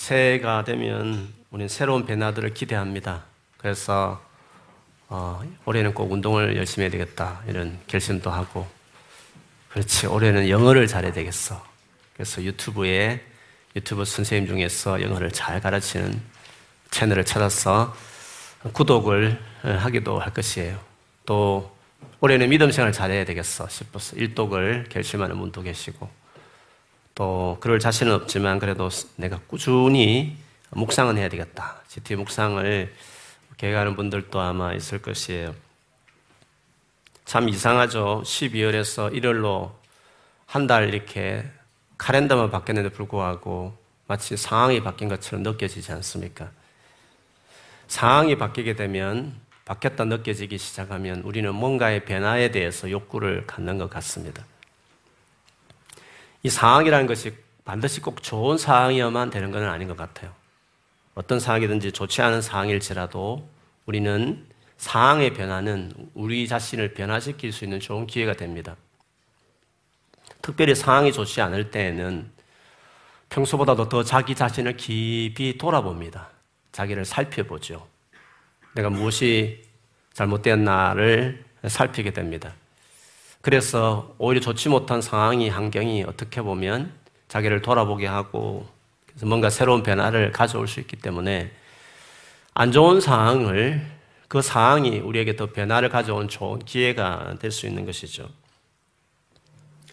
새해가 0.00 0.64
되면 0.64 1.30
우리는 1.50 1.68
새로운 1.68 2.06
변화들을 2.06 2.54
기대합니다. 2.54 3.24
그래서 3.58 4.18
어, 5.08 5.42
올해는 5.66 5.92
꼭 5.92 6.10
운동을 6.10 6.56
열심히 6.56 6.84
해야 6.84 6.90
되겠다 6.90 7.42
이런 7.46 7.78
결심도 7.86 8.30
하고 8.30 8.66
그렇지 9.68 10.06
올해는 10.06 10.48
영어를 10.48 10.86
잘해야 10.86 11.12
되겠어. 11.12 11.62
그래서 12.14 12.42
유튜브에 12.42 13.22
유튜브 13.76 14.06
선생님 14.06 14.48
중에서 14.48 15.02
영어를 15.02 15.30
잘 15.32 15.60
가르치는 15.60 16.18
채널을 16.90 17.26
찾아서 17.26 17.94
구독을 18.72 19.38
하기도 19.62 20.18
할 20.18 20.32
것이에요. 20.32 20.80
또 21.26 21.76
올해는 22.20 22.48
믿음 22.48 22.72
생활을 22.72 22.92
잘해야 22.92 23.26
되겠어 23.26 23.68
싶어서 23.68 24.16
일독을 24.16 24.86
결심하는 24.88 25.38
분도 25.38 25.60
계시고 25.60 26.19
또 27.14 27.58
그럴 27.60 27.78
자신은 27.78 28.12
없지만 28.14 28.58
그래도 28.58 28.88
내가 29.16 29.38
꾸준히 29.46 30.36
묵상은 30.70 31.16
해야 31.18 31.28
되겠다. 31.28 31.80
GT 31.88 32.16
묵상을 32.16 32.94
계획하는 33.56 33.96
분들도 33.96 34.40
아마 34.40 34.72
있을 34.72 35.02
것이에요. 35.02 35.54
참 37.24 37.48
이상하죠. 37.48 38.22
12월에서 38.24 39.12
1월로 39.14 39.72
한 40.46 40.66
달 40.66 40.92
이렇게 40.92 41.44
카렌더만 41.98 42.50
바뀌었는데 42.50 42.88
불구하고 42.90 43.76
마치 44.08 44.36
상황이 44.36 44.82
바뀐 44.82 45.08
것처럼 45.08 45.42
느껴지지 45.44 45.92
않습니까? 45.92 46.50
상황이 47.86 48.36
바뀌게 48.36 48.74
되면 48.74 49.36
바뀌었다 49.64 50.04
느껴지기 50.06 50.58
시작하면 50.58 51.20
우리는 51.20 51.54
뭔가의 51.54 52.04
변화에 52.04 52.50
대해서 52.50 52.90
욕구를 52.90 53.46
갖는 53.46 53.78
것 53.78 53.88
같습니다. 53.90 54.44
이 56.42 56.48
상황이라는 56.48 57.06
것이 57.06 57.34
반드시 57.64 58.00
꼭 58.00 58.22
좋은 58.22 58.56
상황이어만 58.56 59.30
되는 59.30 59.50
것은 59.50 59.68
아닌 59.68 59.88
것 59.88 59.96
같아요. 59.96 60.32
어떤 61.14 61.38
상황이든지 61.38 61.92
좋지 61.92 62.22
않은 62.22 62.40
상황일지라도 62.40 63.48
우리는 63.86 64.46
상황의 64.78 65.34
변화는 65.34 65.92
우리 66.14 66.48
자신을 66.48 66.94
변화시킬 66.94 67.52
수 67.52 67.64
있는 67.64 67.80
좋은 67.80 68.06
기회가 68.06 68.32
됩니다. 68.32 68.76
특별히 70.40 70.74
상황이 70.74 71.12
좋지 71.12 71.42
않을 71.42 71.70
때에는 71.70 72.30
평소보다도 73.28 73.88
더 73.88 74.02
자기 74.02 74.34
자신을 74.34 74.76
깊이 74.76 75.58
돌아봅니다. 75.58 76.30
자기를 76.72 77.04
살펴보죠. 77.04 77.86
내가 78.74 78.88
무엇이 78.88 79.62
잘못되었나를 80.14 81.44
살피게 81.66 82.12
됩니다. 82.12 82.54
그래서 83.42 84.14
오히려 84.18 84.40
좋지 84.40 84.68
못한 84.68 85.00
상황이 85.00 85.48
환경이 85.48 86.04
어떻게 86.04 86.42
보면 86.42 86.92
자기를 87.28 87.62
돌아보게 87.62 88.06
하고 88.06 88.68
그래서 89.06 89.26
뭔가 89.26 89.50
새로운 89.50 89.82
변화를 89.82 90.32
가져올 90.32 90.68
수 90.68 90.80
있기 90.80 90.96
때문에 90.96 91.50
안 92.54 92.72
좋은 92.72 93.00
상황을 93.00 93.86
그 94.28 94.42
상황이 94.42 94.98
우리에게 94.98 95.36
더 95.36 95.46
변화를 95.46 95.88
가져온 95.88 96.28
좋은 96.28 96.58
기회가 96.60 97.34
될 97.40 97.50
수 97.50 97.66
있는 97.66 97.86
것이죠. 97.86 98.28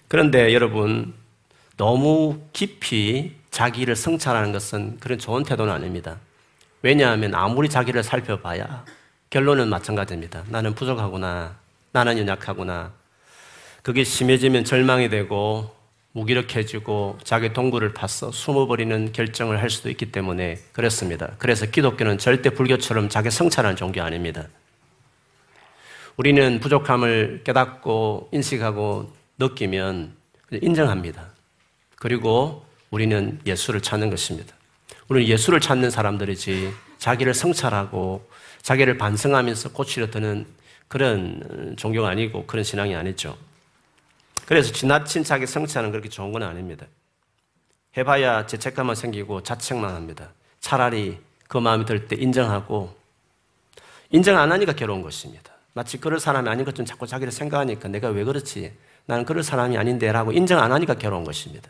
그런데 0.07 0.53
여러분 0.53 1.13
너무 1.77 2.41
깊이 2.53 3.35
자기를 3.51 3.95
성찰하는 3.95 4.51
것은 4.51 4.99
그런 4.99 5.17
좋은 5.19 5.43
태도는 5.43 5.73
아닙니다. 5.73 6.19
왜냐하면 6.81 7.33
아무리 7.33 7.69
자기를 7.69 8.03
살펴봐야 8.03 8.85
결론은 9.29 9.69
마찬가지입니다. 9.69 10.43
나는 10.47 10.75
부족하구나. 10.75 11.55
나는 11.91 12.17
연약하구나. 12.19 12.93
그게 13.87 14.03
심해지면 14.03 14.65
절망이 14.65 15.07
되고 15.07 15.73
무기력해지고 16.11 17.19
자기 17.23 17.53
동굴을 17.53 17.93
파서 17.93 18.33
숨어버리는 18.33 19.13
결정을 19.13 19.61
할 19.61 19.69
수도 19.69 19.89
있기 19.89 20.11
때문에 20.11 20.57
그렇습니다. 20.73 21.31
그래서 21.37 21.67
기독교는 21.67 22.17
절대 22.17 22.49
불교처럼 22.49 23.07
자기 23.07 23.31
성찰하는 23.31 23.77
종교 23.77 24.01
아닙니다. 24.01 24.49
우리는 26.17 26.59
부족함을 26.59 27.43
깨닫고 27.45 28.27
인식하고 28.33 29.13
느끼면 29.39 30.11
인정합니다. 30.51 31.29
그리고 31.95 32.65
우리는 32.91 33.39
예수를 33.45 33.79
찾는 33.79 34.09
것입니다. 34.09 34.53
우리는 35.07 35.29
예수를 35.29 35.61
찾는 35.61 35.91
사람들이지 35.91 36.73
자기를 36.97 37.33
성찰하고 37.33 38.29
자기를 38.63 38.97
반성하면서 38.97 39.71
고치려 39.71 40.11
드는 40.11 40.45
그런 40.89 41.75
종교가 41.77 42.09
아니고 42.09 42.47
그런 42.47 42.65
신앙이 42.65 42.93
아니죠. 42.93 43.37
그래서 44.47 44.71
지나친 44.71 45.25
자기 45.25 45.45
성찰은 45.45 45.91
그렇게 45.91 46.07
좋은 46.07 46.31
건 46.31 46.41
아닙니다. 46.41 46.85
해봐야 47.97 48.45
죄책감만 48.45 48.95
생기고 48.95 49.43
자책만 49.43 49.93
합니다. 49.93 50.31
차라리 50.61 51.19
그 51.49 51.57
마음이 51.57 51.83
들 51.85 52.07
때 52.07 52.15
인정하고 52.15 52.95
인정 54.09 54.37
안 54.37 54.49
하니까 54.53 54.71
괴로운 54.71 55.01
것입니다. 55.01 55.51
마치 55.73 55.99
그럴 55.99 56.21
사람이 56.21 56.47
아닌 56.47 56.63
것처럼 56.63 56.85
자꾸 56.85 57.05
자기를 57.05 57.33
생각하니까 57.33 57.89
내가 57.89 58.07
왜 58.07 58.23
그렇지? 58.23 58.73
나는 59.05 59.25
그럴 59.25 59.43
사람이 59.43 59.77
아닌데라고 59.77 60.31
인정 60.31 60.61
안 60.61 60.71
하니까 60.71 60.93
괴로운 60.93 61.25
것입니다. 61.25 61.69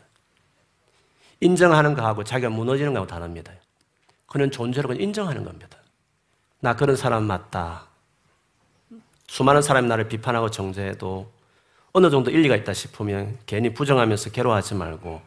인정하는 1.40 1.96
거하고 1.96 2.24
자기가 2.24 2.52
무너지는 2.52 2.94
거하고 2.94 3.08
다릅니다. 3.10 3.52
그는 4.28 4.52
존재로 4.52 4.94
인정하는 4.94 5.44
겁니다. 5.44 5.80
나 6.60 6.76
그런 6.76 6.96
사람 6.96 7.24
맞다. 7.24 7.88
수많은 9.28 9.64
사람이 9.64 9.88
나를 9.88 10.08
비판하고 10.08 10.52
정죄해도 10.52 11.37
어느 11.94 12.10
정도 12.10 12.30
일리가 12.32 12.56
있다 12.56 12.74
싶으면 12.74 13.38
괜히 13.46 13.74
부정하면서 13.74 14.32
괴로워하지 14.32 14.76
말고 14.76 15.22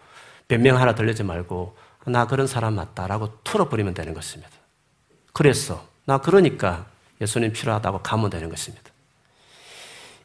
변명 0.49 0.77
하나 0.77 0.95
들리지 0.95 1.23
말고 1.23 1.77
나 2.07 2.27
그런 2.27 2.47
사람 2.47 2.75
맞다라고 2.75 3.39
풀어버리면 3.45 3.95
되는 3.95 4.15
것입니다. 4.15 4.51
그래서 5.33 5.87
나 6.05 6.19
그러니까 6.19 6.87
예수님 7.21 7.53
필요하다고 7.53 8.03
가면 8.03 8.31
되는 8.31 8.49
것입니다. 8.49 8.91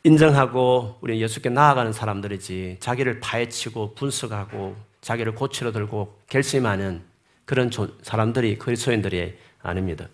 인정하고 0.04 1.00
우리 1.02 1.22
예수께 1.22 1.50
나아가는 1.50 1.92
사람들이지 1.92 2.78
자기를 2.80 3.20
파헤치고 3.20 3.96
분석하고 3.96 4.76
자기를 5.02 5.36
고치려 5.36 5.72
들고 5.72 6.20
결심하는 6.30 7.04
그런 7.46 7.70
사람들이 8.02 8.58
그리스도인들이 8.58 9.38
아닙니다. 9.62 10.08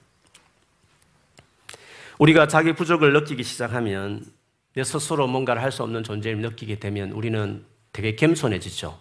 우리가 2.19 2.47
자기 2.47 2.73
부족을 2.73 3.13
느끼기 3.13 3.43
시작하면 3.43 4.25
내 4.73 4.83
스스로 4.83 5.27
뭔가를 5.27 5.61
할 5.61 5.71
수 5.71 5.83
없는 5.83 6.03
존재를 6.03 6.39
느끼게 6.39 6.79
되면 6.79 7.11
우리는 7.11 7.65
되게 7.91 8.15
겸손해지죠. 8.15 8.97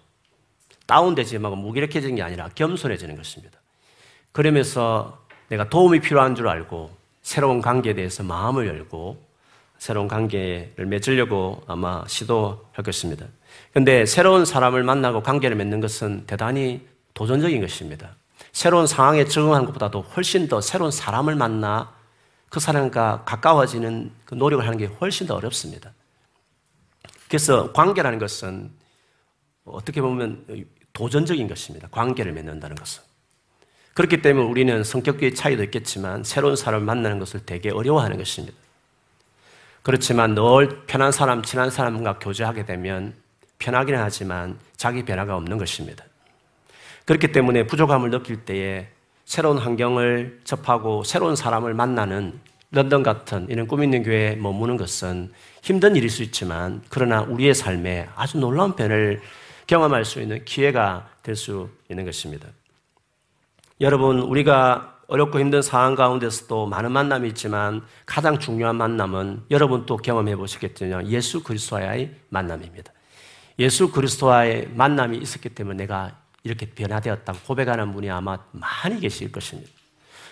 다운되지 0.87 1.39
말고 1.39 1.57
무기력해지는 1.57 2.17
게 2.17 2.23
아니라 2.23 2.49
겸손해지는 2.55 3.17
것입니다. 3.17 3.59
그러면서 4.33 5.25
내가 5.49 5.69
도움이 5.69 6.01
필요한 6.01 6.35
줄 6.35 6.49
알고 6.49 6.91
새로운 7.23 7.61
관계에 7.61 7.95
대해서 7.95 8.23
마음을 8.23 8.67
열고 8.67 9.23
새로운 9.79 10.09
관계를 10.09 10.87
맺으려고 10.87 11.63
아마 11.67 12.05
시도할 12.07 12.85
것입니다. 12.85 13.27
그런데 13.73 14.05
새로운 14.07 14.45
사람을 14.45 14.83
만나고 14.83 15.23
관계를 15.23 15.57
맺는 15.57 15.81
것은 15.81 16.25
대단히 16.27 16.87
도전적인 17.15 17.61
것입니다. 17.61 18.17
새로운 18.53 18.87
상황에 18.87 19.25
적응하는 19.25 19.67
것보다도 19.67 20.03
훨씬 20.03 20.49
더 20.49 20.61
새로운 20.61 20.91
사람을 20.91 21.35
만나 21.37 21.93
그 22.51 22.61
사람과 22.61 23.23
가까워지는 23.25 24.11
그 24.27 24.35
노력을 24.35 24.65
하는 24.65 24.77
게 24.77 24.87
훨씬 24.87 25.27
더 25.27 25.37
어렵습니다. 25.37 25.93
그래서 27.29 27.73
관계라는 27.73 28.19
것은 28.19 28.73
어떻게 29.65 30.03
보면 30.03 30.67
도전적인 30.93 31.47
것입니다. 31.47 31.89
관계를 31.93 32.33
맺는다는 32.33 32.77
것은. 32.77 33.03
그렇기 33.95 34.21
때문에 34.21 34.47
우리는 34.47 34.83
성격의 34.83 35.35
차이도 35.35 35.63
있겠지만 35.65 36.25
새로운 36.25 36.57
사람을 36.57 36.85
만나는 36.85 37.21
것을 37.21 37.47
되게 37.47 37.71
어려워하는 37.71 38.19
것입니다. 38.19 38.57
그렇지만 39.83 40.35
늘 40.35 40.85
편한 40.87 41.13
사람, 41.13 41.43
친한 41.43 41.71
사람과 41.71 42.19
교제하게 42.19 42.67
되면 42.67 43.15
편하기는 43.59 44.01
하지만 44.01 44.59
자기 44.77 45.05
변화가 45.05 45.37
없는 45.37 45.57
것입니다. 45.57 46.05
그렇기 47.05 47.33
때문에 47.33 47.67
부족함을 47.67 48.11
느낄 48.11 48.45
때에 48.45 48.89
새로운 49.31 49.59
환경을 49.59 50.41
접하고 50.43 51.05
새로운 51.05 51.37
사람을 51.37 51.73
만나는 51.73 52.41
런던 52.73 53.05
같은 53.05 53.47
이런 53.49 53.69
꿈 53.69 53.85
있는 53.85 54.03
교회에 54.03 54.35
머무는 54.35 54.77
것은 54.77 55.31
힘든 55.63 55.95
일일 55.95 56.11
수 56.11 56.25
있지만 56.25 56.83
그러나 56.89 57.23
우리의 57.23 57.55
삶에 57.55 58.09
아주 58.17 58.39
놀라운 58.39 58.75
변을 58.75 59.23
경험할 59.69 60.05
수 60.05 60.21
있는 60.21 60.45
기회가 60.45 61.09
될 61.23 61.37
수 61.37 61.71
있는 61.89 62.05
것입니다. 62.05 62.49
여러분, 63.81 64.19
우리가 64.19 64.99
어렵고 65.07 65.39
힘든 65.39 65.63
상황 65.63 65.95
가운데서도 65.95 66.67
많은 66.67 66.91
만남이 66.91 67.29
있지만 67.29 67.83
가장 68.07 68.37
중요한 68.41 68.75
만남은 68.75 69.45
여러분 69.53 69.87
또 69.87 69.97
경험해 69.97 70.35
보시겠지만 70.35 71.07
예수 71.07 71.45
그리스도와의 71.45 72.17
만남입니다. 72.31 72.93
예수 73.61 73.93
그리스도와의 73.93 74.71
만남이 74.75 75.19
있었기 75.19 75.51
때문에 75.51 75.77
내가 75.77 76.20
이렇게 76.43 76.67
변화되었다고 76.67 77.41
고백하는 77.47 77.93
분이 77.93 78.11
아마 78.11 78.39
많이 78.53 79.01
계실 79.01 79.31
것입니다. 79.31 79.71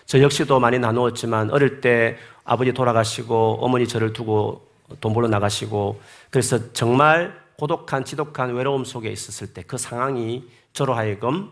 저 0.06 0.20
역시도 0.20 0.58
많이 0.58 0.78
나누었지만 0.78 1.50
어릴 1.50 1.80
때 1.80 2.16
아버지 2.44 2.72
돌아가시고 2.72 3.58
어머니 3.60 3.86
저를 3.86 4.12
두고 4.12 4.66
돈 5.00 5.12
벌러 5.12 5.28
나가시고 5.28 6.00
그래서 6.30 6.72
정말 6.72 7.38
고독한 7.58 8.04
지독한 8.04 8.54
외로움 8.54 8.84
속에 8.84 9.10
있었을 9.10 9.52
때 9.52 9.62
그 9.62 9.76
상황이 9.76 10.44
저로 10.72 10.94
하여금 10.94 11.50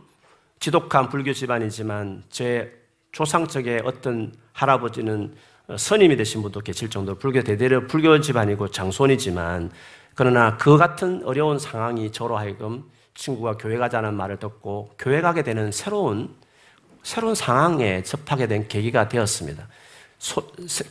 지독한 0.59 1.09
불교 1.11 1.33
집안이지만 1.33 2.25
제 2.31 2.73
조상적의 3.13 3.83
어떤 3.85 4.33
할아버지는 4.53 5.35
선임이 5.77 6.17
되신 6.17 6.43
분도 6.43 6.61
계실 6.61 6.89
정도로 6.89 7.19
불교 7.19 7.43
대대로 7.43 7.87
불교 7.87 8.19
집안이고 8.21 8.71
장손이지만 8.71 9.71
그러나 10.15 10.57
그 10.57 10.79
같은 10.79 11.23
어려운 11.25 11.59
상황이 11.59 12.11
저로 12.13 12.39
하여금 12.39 12.85
친구가 13.17 13.57
교회 13.57 13.77
가자는 13.77 14.15
말을 14.15 14.39
듣고 14.39 14.91
교회 14.99 15.21
가게 15.21 15.43
되는 15.43 15.73
새로운 15.73 16.35
새로운 17.03 17.35
상황에 17.35 18.03
접하게 18.03 18.47
된 18.47 18.69
계기가 18.69 19.09
되었습니다. 19.09 19.69
소, 20.19 20.43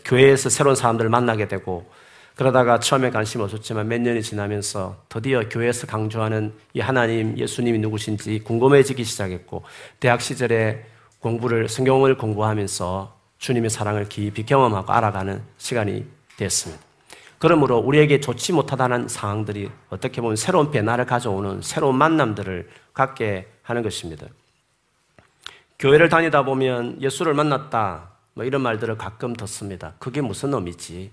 교회에서 0.05 0.49
새로운 0.49 0.75
사람들을 0.75 1.09
만나게 1.09 1.47
되고 1.47 1.89
그러다가 2.35 2.79
처음에 2.79 3.11
관심 3.11 3.41
없었지만 3.41 3.87
몇 3.87 4.01
년이 4.01 4.21
지나면서 4.21 4.97
드디어 5.07 5.47
교회에서 5.47 5.87
강조하는 5.87 6.53
이 6.73 6.79
하나님, 6.79 7.37
예수님이 7.37 7.79
누구신지 7.79 8.39
궁금해지기 8.39 9.03
시작했고 9.03 9.63
대학 9.99 10.21
시절에 10.21 10.85
공부를 11.19 11.69
성경을 11.69 12.17
공부하면서 12.17 13.15
주님의 13.37 13.69
사랑을 13.69 14.07
깊이 14.07 14.45
경험하고 14.45 14.91
알아가는 14.91 15.41
시간이 15.57 16.05
됐습니다. 16.37 16.84
그러므로 17.45 17.77
우리에게 17.77 18.21
좋지 18.21 18.53
못하다는 18.53 19.07
상황들이 19.07 19.69
어떻게 19.91 20.19
보면 20.19 20.35
새로운 20.35 20.71
변화를 20.71 21.05
가져오는 21.05 21.61
새로운 21.61 21.95
만남들을 21.95 22.67
갖게 22.91 23.47
하는 23.61 23.83
것입니다. 23.83 24.25
교회를 25.77 26.09
다니다 26.09 26.43
보면 26.43 26.99
예수를 27.03 27.35
만났다. 27.35 28.09
뭐 28.33 28.45
이런 28.45 28.63
말들을 28.63 28.97
가끔 28.97 29.35
듣습니다. 29.35 29.93
그게 29.99 30.21
무슨 30.21 30.55
의미지? 30.55 31.11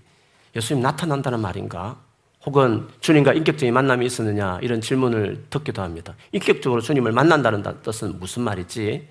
예수님 0.55 0.81
나타난다는 0.81 1.39
말인가? 1.39 1.97
혹은 2.47 2.87
주님과 2.99 3.33
인격적인 3.33 3.71
만남이 3.71 4.03
있었느냐? 4.03 4.57
이런 4.63 4.81
질문을 4.81 5.45
듣기도 5.51 5.83
합니다. 5.83 6.15
인격적으로 6.31 6.81
주님을 6.81 7.11
만난다는 7.11 7.61
뜻은 7.83 8.17
무슨 8.17 8.41
말이지? 8.41 9.07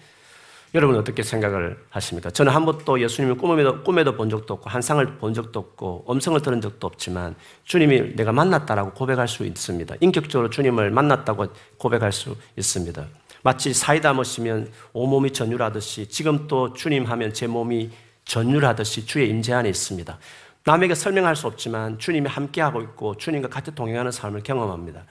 여러분 0.74 0.96
어떻게 0.96 1.22
생각을 1.22 1.76
하십니까? 1.90 2.30
저는 2.30 2.52
한 2.52 2.64
번도 2.64 3.00
예수님을 3.02 3.36
꿈에도, 3.36 3.82
꿈에도 3.82 4.16
본 4.16 4.30
적도 4.30 4.54
없고, 4.54 4.70
한상을 4.70 5.04
본 5.18 5.34
적도 5.34 5.60
없고, 5.60 6.06
음성을 6.08 6.40
들은 6.40 6.62
적도 6.62 6.86
없지만, 6.86 7.34
주님이 7.64 8.16
내가 8.16 8.32
만났다라고 8.32 8.92
고백할 8.92 9.28
수 9.28 9.44
있습니다. 9.44 9.96
인격적으로 10.00 10.48
주님을 10.48 10.90
만났다고 10.90 11.48
고백할 11.76 12.10
수 12.12 12.36
있습니다. 12.56 13.04
마치 13.42 13.74
사이다 13.74 14.14
마시면 14.14 14.70
온몸이 14.94 15.32
전율하듯이, 15.32 16.08
지금 16.08 16.46
또 16.48 16.72
주님 16.72 17.04
하면 17.04 17.34
제 17.34 17.46
몸이 17.46 17.90
전율하듯이 18.24 19.04
주의 19.04 19.28
임재 19.28 19.52
안에 19.52 19.68
있습니다. 19.68 20.18
남에게 20.64 20.94
설명할 20.94 21.36
수 21.36 21.48
없지만 21.48 21.98
주님이 21.98 22.28
함께하고 22.28 22.80
있고 22.82 23.16
주님과 23.16 23.48
같이 23.48 23.74
동행하는 23.74 24.12
삶을 24.12 24.42
경험합니다. 24.42 25.04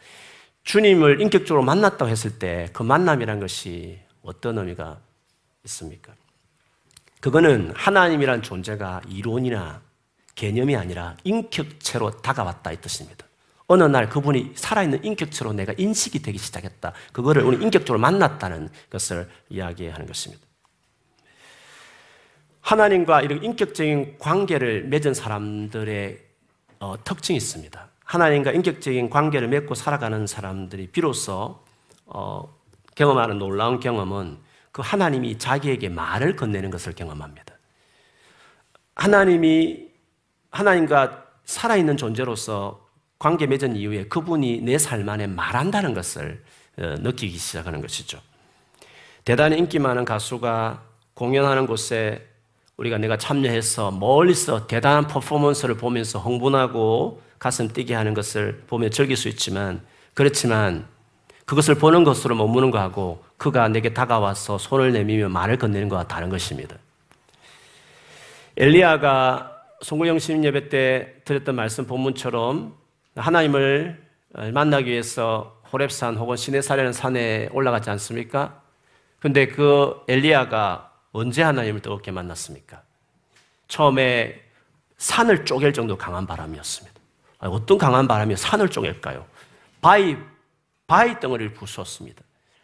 주님을 0.64 1.22
인격적으로 1.22 1.64
만났다고 1.64 2.10
했을 2.10 2.40
때 2.40 2.70
그 2.74 2.84
만남이란 2.84 3.40
것이 3.40 4.00
어떤 4.22 4.58
의미가 4.60 5.00
있습니까? 5.66 6.14
그거는 7.20 7.72
하나님이란 7.76 8.42
존재가 8.42 9.02
이론이나 9.08 9.82
개념이 10.36 10.76
아니라 10.76 11.18
인격체로 11.24 12.22
다가왔다 12.22 12.72
이 12.72 12.82
뜻입니다. 12.82 13.26
어느 13.68 13.84
날 13.84 14.10
그분이 14.10 14.54
살아있는 14.56 15.06
인격체로 15.06 15.54
내가 15.54 15.74
인식이 15.78 16.22
되기 16.22 16.38
시작했다. 16.38 16.94
그거를 17.14 17.44
우리 17.44 17.64
인격적으로 17.64 18.00
만났다는 18.00 18.70
것을 18.90 19.30
이야기하는 19.50 20.06
것입니다. 20.08 20.46
하나님과 22.62 23.22
이런 23.22 23.44
인격적인 23.44 24.18
관계를 24.20 24.86
맺은 24.86 25.14
사람들의 25.14 26.20
어, 26.80 26.96
특징이 27.04 27.38
있습니다. 27.38 27.90
하나님과 28.04 28.52
인격적인 28.52 29.10
관계를 29.10 29.48
맺고 29.48 29.76
살아가는 29.76 30.28
사람들이 30.28 30.88
비로소 30.88 31.64
어, 32.06 32.54
경험하는 32.96 33.38
놀라운 33.38 33.80
경험은 33.80 34.38
그 34.72 34.82
하나님이 34.82 35.38
자기에게 35.38 35.90
말을 35.90 36.36
건네는 36.36 36.72
것을 36.72 36.94
경험합니다. 36.94 37.56
하나님이 38.96 39.88
하나님과 40.52 41.26
살아있는 41.46 41.98
존재로서 41.98 42.88
관계 43.20 43.46
맺은 43.48 43.76
이후에 43.76 44.08
그분이 44.08 44.62
내 44.62 44.78
삶 44.78 45.08
안에 45.08 45.28
말한다는 45.28 45.94
것을 45.94 46.44
어, 46.78 46.96
느끼기 47.00 47.38
시작하는 47.38 47.82
것이죠. 47.82 48.20
대단히 49.26 49.58
인기 49.58 49.78
많은 49.80 50.06
가수가 50.06 50.82
공연하는 51.14 51.68
곳에 51.68 52.28
우리가 52.78 52.98
내가 52.98 53.18
참여해서 53.18 53.92
멀리서 53.92 54.66
대단한 54.66 55.06
퍼포먼스를 55.08 55.76
보면서 55.76 56.20
흥분하고 56.20 57.22
가슴 57.38 57.68
뛰게 57.68 57.94
하는 57.94 58.14
것을 58.14 58.64
보며 58.68 58.90
즐길 58.90 59.18
수 59.18 59.28
있지만 59.28 59.86
그렇지만 60.14 60.88
그것을 61.46 61.76
보는 61.76 62.04
것으로 62.04 62.36
머무는 62.36 62.72
거하고 62.72 63.24
그가 63.38 63.68
내게 63.68 63.94
다가와서 63.94 64.58
손을 64.58 64.94
내밀며 64.94 65.30
말을 65.30 65.58
건네는 65.58 65.90
것과 65.90 66.08
다른 66.08 66.30
것입니다. 66.30 66.78
엘리야가 68.58 69.52
송구영 69.82 70.20
시민 70.20 70.44
예배 70.44 70.70
때 70.70 71.16
드렸던 71.26 71.56
말씀 71.56 71.88
본문처럼 71.88 72.76
하나님을 73.16 74.02
만나기 74.54 74.92
위해서 74.92 75.62
호렙산 75.74 76.18
혹은 76.18 76.38
시내산이라는 76.38 76.94
산에 76.94 77.50
올라가지 77.52 77.90
않습니까? 77.90 78.62
근데 79.20 79.48
그 79.48 80.02
엘리야가 80.08 80.92
언제 81.12 81.44
하나님을 81.44 81.82
뜨겁게 81.82 82.12
만났습니까? 82.12 82.82
처음에 83.68 84.42
산을 84.98 85.46
쪼갤 85.46 85.74
정도 85.74 85.98
강한 85.98 86.28
바람이었습니다. 86.28 87.00
어떤 87.40 87.78
강한 87.78 88.08
바람이 88.08 88.36
산을 88.36 88.70
쪼갤까요? 88.70 89.26
바위, 89.82 90.18
바위 90.92 91.18
덩어리를 91.22 91.54
부수었습니다. 91.54 92.22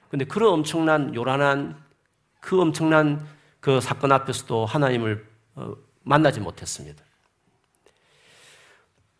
근데 0.09 0.25
그런 0.25 0.51
엄청난 0.51 1.15
요란한 1.15 1.81
그 2.41 2.59
엄청난 2.59 3.25
그 3.61 3.79
사건 3.79 4.11
앞에서도 4.11 4.65
하나님을 4.65 5.25
어, 5.55 5.73
만나지 6.03 6.41
못했습니다. 6.41 7.01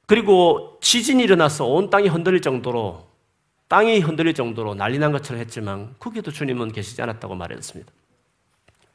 그리고 0.07 0.77
지진이 0.81 1.23
일어나서 1.23 1.67
온 1.67 1.89
땅이 1.89 2.09
흔들릴 2.09 2.41
정도로 2.41 3.07
땅이 3.69 4.01
흔들릴 4.01 4.33
정도로 4.33 4.75
난리 4.75 4.99
난 4.99 5.13
것처럼 5.13 5.39
했지만 5.39 5.95
거기도 5.99 6.29
주님은 6.29 6.73
계시지 6.73 7.01
않았다고 7.01 7.33
말했습니다. 7.33 7.89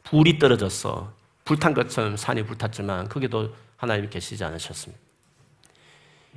불이 0.03 0.38
떨어졌어. 0.38 1.11
불탄 1.47 1.73
것처럼 1.73 2.19
산이 2.19 2.44
불탔지만 2.44 3.09
거기도 3.09 3.55
하나님이 3.79 4.11
계시지 4.11 4.44
않으셨습니다. 4.44 5.12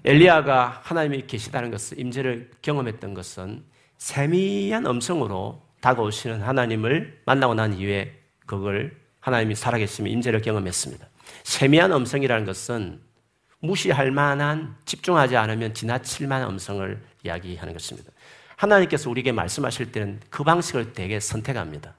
엘리야가 0.07 0.81
하나님이 0.83 1.25
계시다는 1.25 1.71
것을 1.71 1.99
임재를 1.99 2.51
경험했던 2.61 3.15
것은 3.15 3.63
세미한 3.97 4.85
음성으로 4.85 5.63
다가오시는 5.81 6.43
하나님을 6.43 7.21
만나고 7.25 7.55
난 7.55 7.73
이후에 7.73 8.13
그걸 8.45 8.95
하나님이 9.19 9.55
살아계시며 9.55 10.11
임재를 10.11 10.43
경험했습니다. 10.43 11.07
세미한 11.43 11.91
음성이라는 11.91 12.45
것은 12.45 13.01
무시할 13.59 14.11
만한 14.11 14.75
집중하지 14.85 15.37
않으면 15.37 15.73
지나칠 15.73 16.27
만한 16.27 16.51
음성을 16.51 17.01
이야기하는 17.23 17.73
것입니다. 17.73 18.11
하나님께서 18.57 19.09
우리에게 19.09 19.31
말씀하실 19.31 19.91
때는 19.91 20.19
그 20.29 20.43
방식을 20.43 20.93
되게 20.93 21.19
선택합니다. 21.19 21.95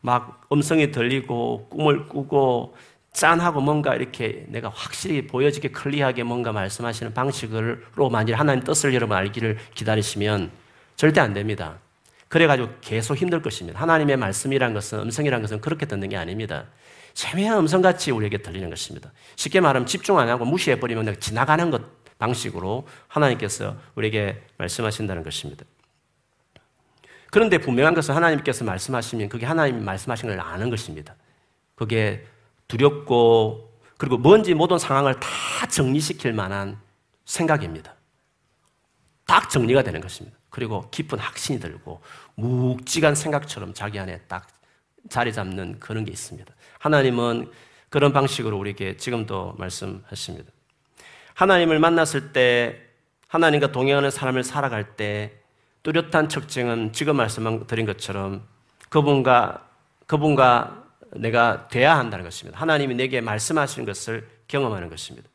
막 0.00 0.44
음성이 0.52 0.90
들리고 0.90 1.68
꿈을 1.70 2.08
꾸고 2.08 2.76
짠하고 3.14 3.60
뭔가 3.60 3.94
이렇게 3.94 4.44
내가 4.48 4.68
확실히 4.68 5.26
보여지게 5.26 5.68
클리하게 5.68 6.24
뭔가 6.24 6.52
말씀하시는 6.52 7.14
방식으로 7.14 8.10
만일 8.10 8.34
하나님 8.34 8.62
뜻을 8.64 8.92
여러분 8.92 9.16
알기를 9.16 9.58
기다리시면 9.74 10.50
절대 10.96 11.20
안 11.20 11.32
됩니다. 11.32 11.78
그래가지고 12.28 12.70
계속 12.80 13.16
힘들 13.16 13.40
것입니다. 13.40 13.80
하나님의 13.80 14.16
말씀이란 14.16 14.74
것은, 14.74 14.98
음성이란 14.98 15.40
것은 15.42 15.60
그렇게 15.60 15.86
듣는 15.86 16.08
게 16.08 16.16
아닙니다. 16.16 16.64
세미한 17.14 17.58
음성같이 17.58 18.10
우리에게 18.10 18.38
들리는 18.38 18.68
것입니다. 18.68 19.12
쉽게 19.36 19.60
말하면 19.60 19.86
집중 19.86 20.18
안 20.18 20.28
하고 20.28 20.44
무시해버리면 20.44 21.04
내가 21.04 21.20
지나가는 21.20 21.70
것 21.70 21.82
방식으로 22.18 22.86
하나님께서 23.06 23.76
우리에게 23.94 24.42
말씀하신다는 24.58 25.22
것입니다. 25.22 25.64
그런데 27.30 27.58
분명한 27.58 27.94
것은 27.94 28.14
하나님께서 28.14 28.64
말씀하시면 28.64 29.28
그게 29.28 29.46
하나님이 29.46 29.80
말씀하신 29.80 30.28
걸 30.28 30.40
아는 30.40 30.70
것입니다. 30.70 31.14
그게 31.76 32.26
두렵고 32.68 33.72
그리고 33.96 34.18
뭔지 34.18 34.54
모든 34.54 34.78
상황을 34.78 35.18
다 35.20 35.66
정리시킬 35.68 36.32
만한 36.32 36.78
생각입니다. 37.24 37.94
딱 39.26 39.48
정리가 39.48 39.82
되는 39.82 40.00
것입니다. 40.00 40.36
그리고 40.50 40.88
깊은 40.90 41.18
확신이 41.18 41.58
들고 41.58 42.00
묵직한 42.36 43.14
생각처럼 43.14 43.74
자기 43.74 43.98
안에 43.98 44.20
딱 44.28 44.46
자리 45.08 45.32
잡는 45.32 45.80
그런 45.80 46.04
게 46.04 46.12
있습니다. 46.12 46.52
하나님은 46.78 47.50
그런 47.88 48.12
방식으로 48.12 48.58
우리에게 48.58 48.96
지금도 48.96 49.54
말씀하십니다. 49.58 50.50
하나님을 51.34 51.78
만났을 51.78 52.32
때 52.32 52.80
하나님과 53.28 53.72
동행하는 53.72 54.10
사람을 54.10 54.44
살아갈 54.44 54.96
때 54.96 55.32
뚜렷한 55.82 56.28
특징은 56.28 56.92
지금 56.92 57.16
말씀 57.16 57.66
드린 57.66 57.84
것처럼 57.86 58.46
그분과 58.88 59.68
그분과 60.06 60.83
내가 61.14 61.68
돼야 61.68 61.96
한다는 61.98 62.24
것입니다. 62.24 62.58
하나님이 62.60 62.94
내게 62.94 63.20
말씀하시는 63.20 63.86
것을 63.86 64.28
경험하는 64.48 64.88
것입니다. 64.90 65.28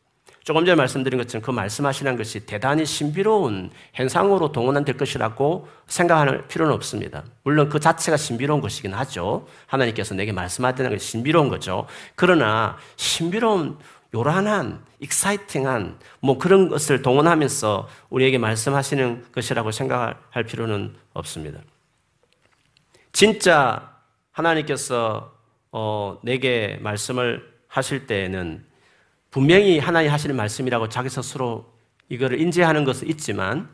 조금 0.43 0.65
전에 0.65 0.75
말씀드린 0.75 1.19
것처럼 1.19 1.43
그 1.43 1.51
말씀하시는 1.51 2.17
것이 2.17 2.45
대단히 2.45 2.86
신비로운 2.86 3.69
현상으로 3.93 4.51
동원될 4.51 4.98
것이라고 4.98 5.67
생각할 5.86 6.48
필요는 6.48 6.74
없습니다. 6.74 7.24
물론 7.43 7.69
그 7.69 7.79
자체가 7.79 8.17
신비로운 8.17 8.59
것이긴 8.59 8.93
하죠. 8.95 9.48
하나님께서 9.67 10.15
내게 10.15 10.31
말씀하시는 10.31 10.89
것이 10.89 11.05
신비로운 11.05 11.50
거죠. 11.50 11.86
그러나 12.15 12.77
신비로운 12.95 13.77
요란한, 14.15 14.83
익사이팅한 15.00 16.00
뭐 16.19 16.39
그런 16.39 16.67
것을 16.69 17.03
동원하면서 17.03 17.88
우리에게 18.09 18.39
말씀하시는 18.39 19.25
것이라고 19.31 19.71
생각할 19.71 20.45
필요는 20.45 20.95
없습니다. 21.13 21.59
진짜 23.12 23.98
하나님께서 24.31 25.38
어, 25.71 26.19
내게 26.23 26.79
말씀을 26.81 27.47
하실 27.67 28.07
때에는 28.07 28.65
분명히 29.31 29.79
하나님 29.79 30.11
하시는 30.11 30.35
말씀이라고 30.35 30.89
자기 30.89 31.09
스스로 31.09 31.71
이거를 32.09 32.39
인지하는 32.39 32.83
것은 32.83 33.07
있지만 33.09 33.69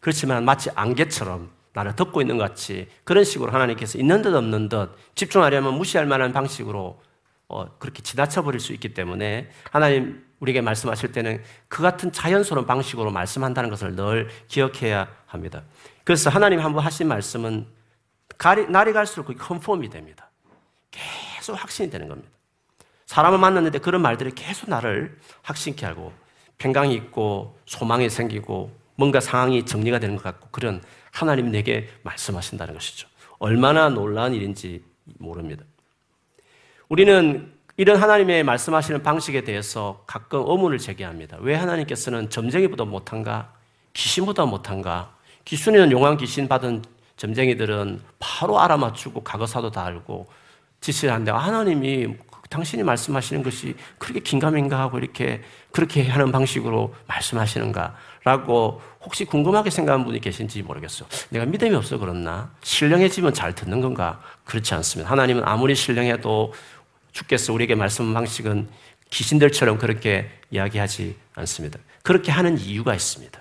그렇지만 0.00 0.44
마치 0.44 0.70
안개처럼 0.74 1.50
나를 1.74 1.96
덮고 1.96 2.20
있는 2.20 2.38
것 2.38 2.48
같이 2.48 2.88
그런 3.04 3.24
식으로 3.24 3.52
하나님께서 3.52 3.98
있는 3.98 4.22
듯 4.22 4.34
없는 4.34 4.68
듯 4.68 4.90
집중하려면 5.14 5.74
무시할 5.74 6.06
만한 6.06 6.32
방식으로 6.32 7.00
어, 7.48 7.78
그렇게 7.78 8.02
지나쳐 8.02 8.42
버릴 8.42 8.60
수 8.60 8.72
있기 8.72 8.94
때문에 8.94 9.50
하나님 9.70 10.24
우리에게 10.40 10.60
말씀하실 10.60 11.12
때는 11.12 11.42
그 11.68 11.82
같은 11.82 12.12
자연스러운 12.12 12.66
방식으로 12.66 13.10
말씀한다는 13.10 13.70
것을 13.70 13.96
늘 13.96 14.28
기억해야 14.48 15.08
합니다. 15.26 15.62
그래서 16.04 16.30
하나님 16.30 16.60
한번 16.60 16.84
하신 16.84 17.08
말씀은 17.08 17.66
날이 18.68 18.92
갈수록 18.92 19.26
그게 19.26 19.38
컨폼이 19.38 19.88
됩니다. 19.90 20.30
계속 20.94 21.54
확신이 21.54 21.90
되는 21.90 22.08
겁니다. 22.08 22.30
사람을 23.06 23.38
만났는데 23.38 23.78
그런 23.78 24.00
말들이 24.00 24.30
계속 24.32 24.70
나를 24.70 25.18
확신케 25.42 25.84
하고 25.86 26.12
평강이 26.58 26.94
있고 26.94 27.58
소망이 27.66 28.08
생기고 28.08 28.70
뭔가 28.96 29.20
상황이 29.20 29.64
정리가 29.66 29.98
되는 29.98 30.16
것 30.16 30.22
같고 30.22 30.48
그런 30.50 30.82
하나님 31.10 31.50
내게 31.50 31.88
말씀하신다는 32.02 32.74
것이죠. 32.74 33.08
얼마나 33.38 33.88
놀라운 33.88 34.34
일인지 34.34 34.82
모릅니다. 35.18 35.64
우리는 36.88 37.52
이런 37.76 37.96
하나님의 37.96 38.44
말씀하시는 38.44 39.02
방식에 39.02 39.42
대해서 39.42 40.04
가끔 40.06 40.44
의문을 40.46 40.78
제기합니다. 40.78 41.38
왜 41.40 41.54
하나님께서는 41.56 42.30
점쟁이보다 42.30 42.84
못한가? 42.84 43.52
귀신보다 43.94 44.44
못한가? 44.46 45.16
귀순이는 45.44 45.90
용왕 45.90 46.16
귀신 46.18 46.48
받은 46.48 46.82
점쟁이들은 47.16 48.00
바로 48.18 48.60
알아맞추고 48.60 49.24
과거사도 49.24 49.70
다 49.70 49.84
알고 49.84 50.26
지시를 50.84 51.14
하는데 51.14 51.30
하나님이 51.32 52.14
당신이 52.50 52.82
말씀하시는 52.82 53.42
것이 53.42 53.74
그렇게 53.98 54.20
긴가민가 54.20 54.78
하고 54.78 54.98
이렇게 54.98 55.42
그렇게 55.72 56.06
하는 56.06 56.30
방식으로 56.30 56.94
말씀하시는가라고 57.06 58.82
혹시 59.00 59.24
궁금하게 59.24 59.70
생각하는 59.70 60.04
분이 60.04 60.20
계신지 60.20 60.62
모르겠어요. 60.62 61.08
내가 61.30 61.46
믿음이 61.46 61.74
없어 61.74 61.98
그렇나? 61.98 62.52
신령해지면 62.62 63.32
잘 63.32 63.54
듣는 63.54 63.80
건가? 63.80 64.20
그렇지 64.44 64.74
않습니다. 64.74 65.10
하나님은 65.10 65.42
아무리 65.46 65.74
신령해도 65.74 66.52
주께서 67.12 67.52
우리에게 67.54 67.74
말씀 67.74 68.12
방식은 68.12 68.68
귀신들처럼 69.10 69.78
그렇게 69.78 70.30
이야기하지 70.50 71.16
않습니다. 71.34 71.78
그렇게 72.02 72.30
하는 72.30 72.58
이유가 72.58 72.94
있습니다. 72.94 73.40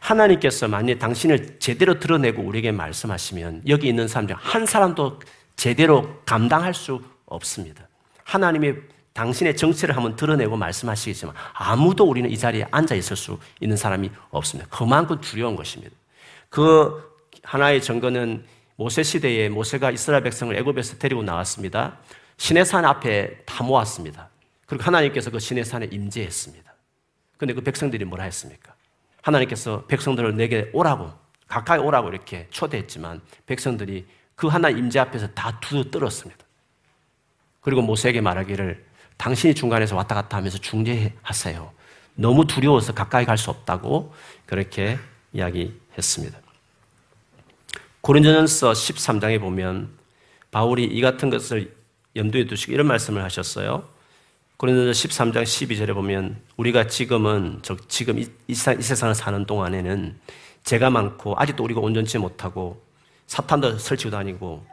하나님께서 0.00 0.68
만약 0.68 0.98
당신을 0.98 1.58
제대로 1.58 1.98
드러내고 1.98 2.42
우리에게 2.42 2.70
말씀하시면 2.72 3.62
여기 3.68 3.88
있는 3.88 4.06
사람 4.08 4.28
중 4.28 4.36
한 4.38 4.66
사람도 4.66 5.20
제대로 5.56 6.20
감당할 6.24 6.74
수 6.74 7.02
없습니다. 7.26 7.88
하나님이 8.24 8.74
당신의 9.12 9.56
정체를 9.56 9.96
한번 9.96 10.16
드러내고 10.16 10.56
말씀하시겠지만 10.56 11.34
아무도 11.52 12.04
우리는 12.04 12.28
이 12.28 12.36
자리에 12.36 12.66
앉아 12.70 12.96
있을 12.96 13.16
수 13.16 13.38
있는 13.60 13.76
사람이 13.76 14.10
없습니다. 14.30 14.68
그만큼 14.70 15.20
두려운 15.20 15.54
것입니다. 15.54 15.94
그 16.48 17.14
하나의 17.44 17.80
증거는 17.80 18.44
모세 18.76 19.04
시대에 19.04 19.48
모세가 19.48 19.92
이스라엘 19.92 20.24
백성을 20.24 20.54
애굽에서 20.56 20.98
데리고 20.98 21.22
나왔습니다. 21.22 21.98
시내산 22.36 22.84
앞에 22.84 23.38
다 23.46 23.62
모았습니다. 23.62 24.28
그리고 24.66 24.82
하나님께서 24.82 25.30
그 25.30 25.38
시내산에 25.38 25.88
임재했습니다. 25.92 26.74
근데 27.36 27.54
그 27.54 27.60
백성들이 27.60 28.04
뭐라 28.04 28.24
했습니까? 28.24 28.74
하나님께서 29.22 29.84
백성들을 29.86 30.36
내게 30.36 30.70
오라고 30.72 31.12
가까이 31.46 31.78
오라고 31.78 32.08
이렇게 32.08 32.48
초대했지만 32.50 33.20
백성들이 33.46 34.06
그 34.34 34.46
하나 34.48 34.68
임재 34.68 34.98
앞에서 34.98 35.28
다 35.28 35.58
두어 35.60 35.84
떨었습니다. 35.84 36.44
그리고 37.60 37.82
모세에게 37.82 38.20
말하기를 38.20 38.84
당신이 39.16 39.54
중간에서 39.54 39.96
왔다 39.96 40.14
갔다 40.14 40.36
하면서 40.36 40.58
중재하세요. 40.58 41.72
너무 42.16 42.46
두려워서 42.46 42.92
가까이 42.92 43.24
갈 43.24 43.36
수 43.38 43.50
없다고 43.50 44.14
그렇게 44.46 44.98
이야기했습니다. 45.32 46.38
고린도전서 48.00 48.72
13장에 48.72 49.40
보면 49.40 49.88
바울이 50.50 50.84
이 50.84 51.00
같은 51.00 51.30
것을 51.30 51.74
염두에 52.14 52.46
두시고 52.46 52.72
이런 52.72 52.86
말씀을 52.86 53.24
하셨어요. 53.24 53.88
고린도전서 54.58 55.08
13장 55.08 55.42
12절에 55.42 55.94
보면 55.94 56.40
우리가 56.56 56.86
지금은 56.86 57.60
저 57.62 57.76
지금 57.88 58.18
이, 58.18 58.22
이, 58.22 58.52
이 58.52 58.54
세상을 58.54 59.14
사는 59.14 59.44
동안에는 59.46 60.20
죄가 60.64 60.90
많고 60.90 61.34
아직도 61.38 61.64
우리가 61.64 61.80
온전치 61.80 62.18
못하고 62.18 62.83
사탄도 63.26 63.78
설치고 63.78 64.10
다니고 64.10 64.64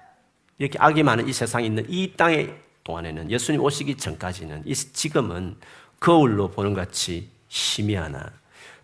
이렇게 0.58 0.78
악이 0.80 1.04
많은 1.04 1.28
이 1.28 1.34
세상에 1.34 1.66
있는 1.66 1.86
이 1.90 2.14
땅에 2.16 2.50
동안에는 2.84 3.32
예수님 3.32 3.62
오시기 3.62 3.96
전까지는 3.98 4.64
이 4.66 4.74
지금은 4.74 5.56
거울로 6.00 6.50
보는 6.50 6.74
같이 6.74 7.30
희미하나 7.48 8.32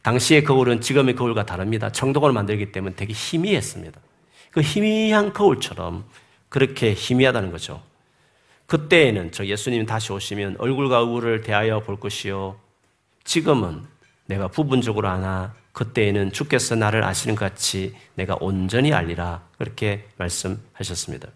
당시의 0.01 0.43
거울은 0.43 0.81
지금의 0.81 1.15
거울과 1.15 1.45
다릅니다. 1.45 1.91
청동을 1.91 2.31
만들기 2.31 2.71
때문에 2.71 2.95
되게 2.95 3.13
희미했습니다. 3.13 3.99
그 4.51 4.61
희미한 4.61 5.33
거울처럼 5.33 6.05
그렇게 6.49 6.93
희미하다는 6.93 7.51
거죠. 7.51 7.83
그때에는 8.67 9.31
저 9.31 9.45
예수님 9.45 9.85
다시 9.85 10.11
오시면 10.13 10.57
얼굴과 10.59 10.99
얼굴을 10.99 11.41
대하여 11.41 11.81
볼 11.81 11.99
것이요. 11.99 12.57
지금은 13.23 13.83
내가 14.25 14.47
부분적으로 14.47 15.09
하나 15.09 15.53
그때에는 15.77 16.31
주께서 16.31 16.73
나를 16.73 17.03
아시는 17.03 17.35
것 17.35 17.45
같이 17.45 17.93
내가 18.15 18.35
온전히 18.39 18.93
알리라. 18.93 19.43
그렇게 19.59 20.07
말씀하셨습니다. 20.17 21.27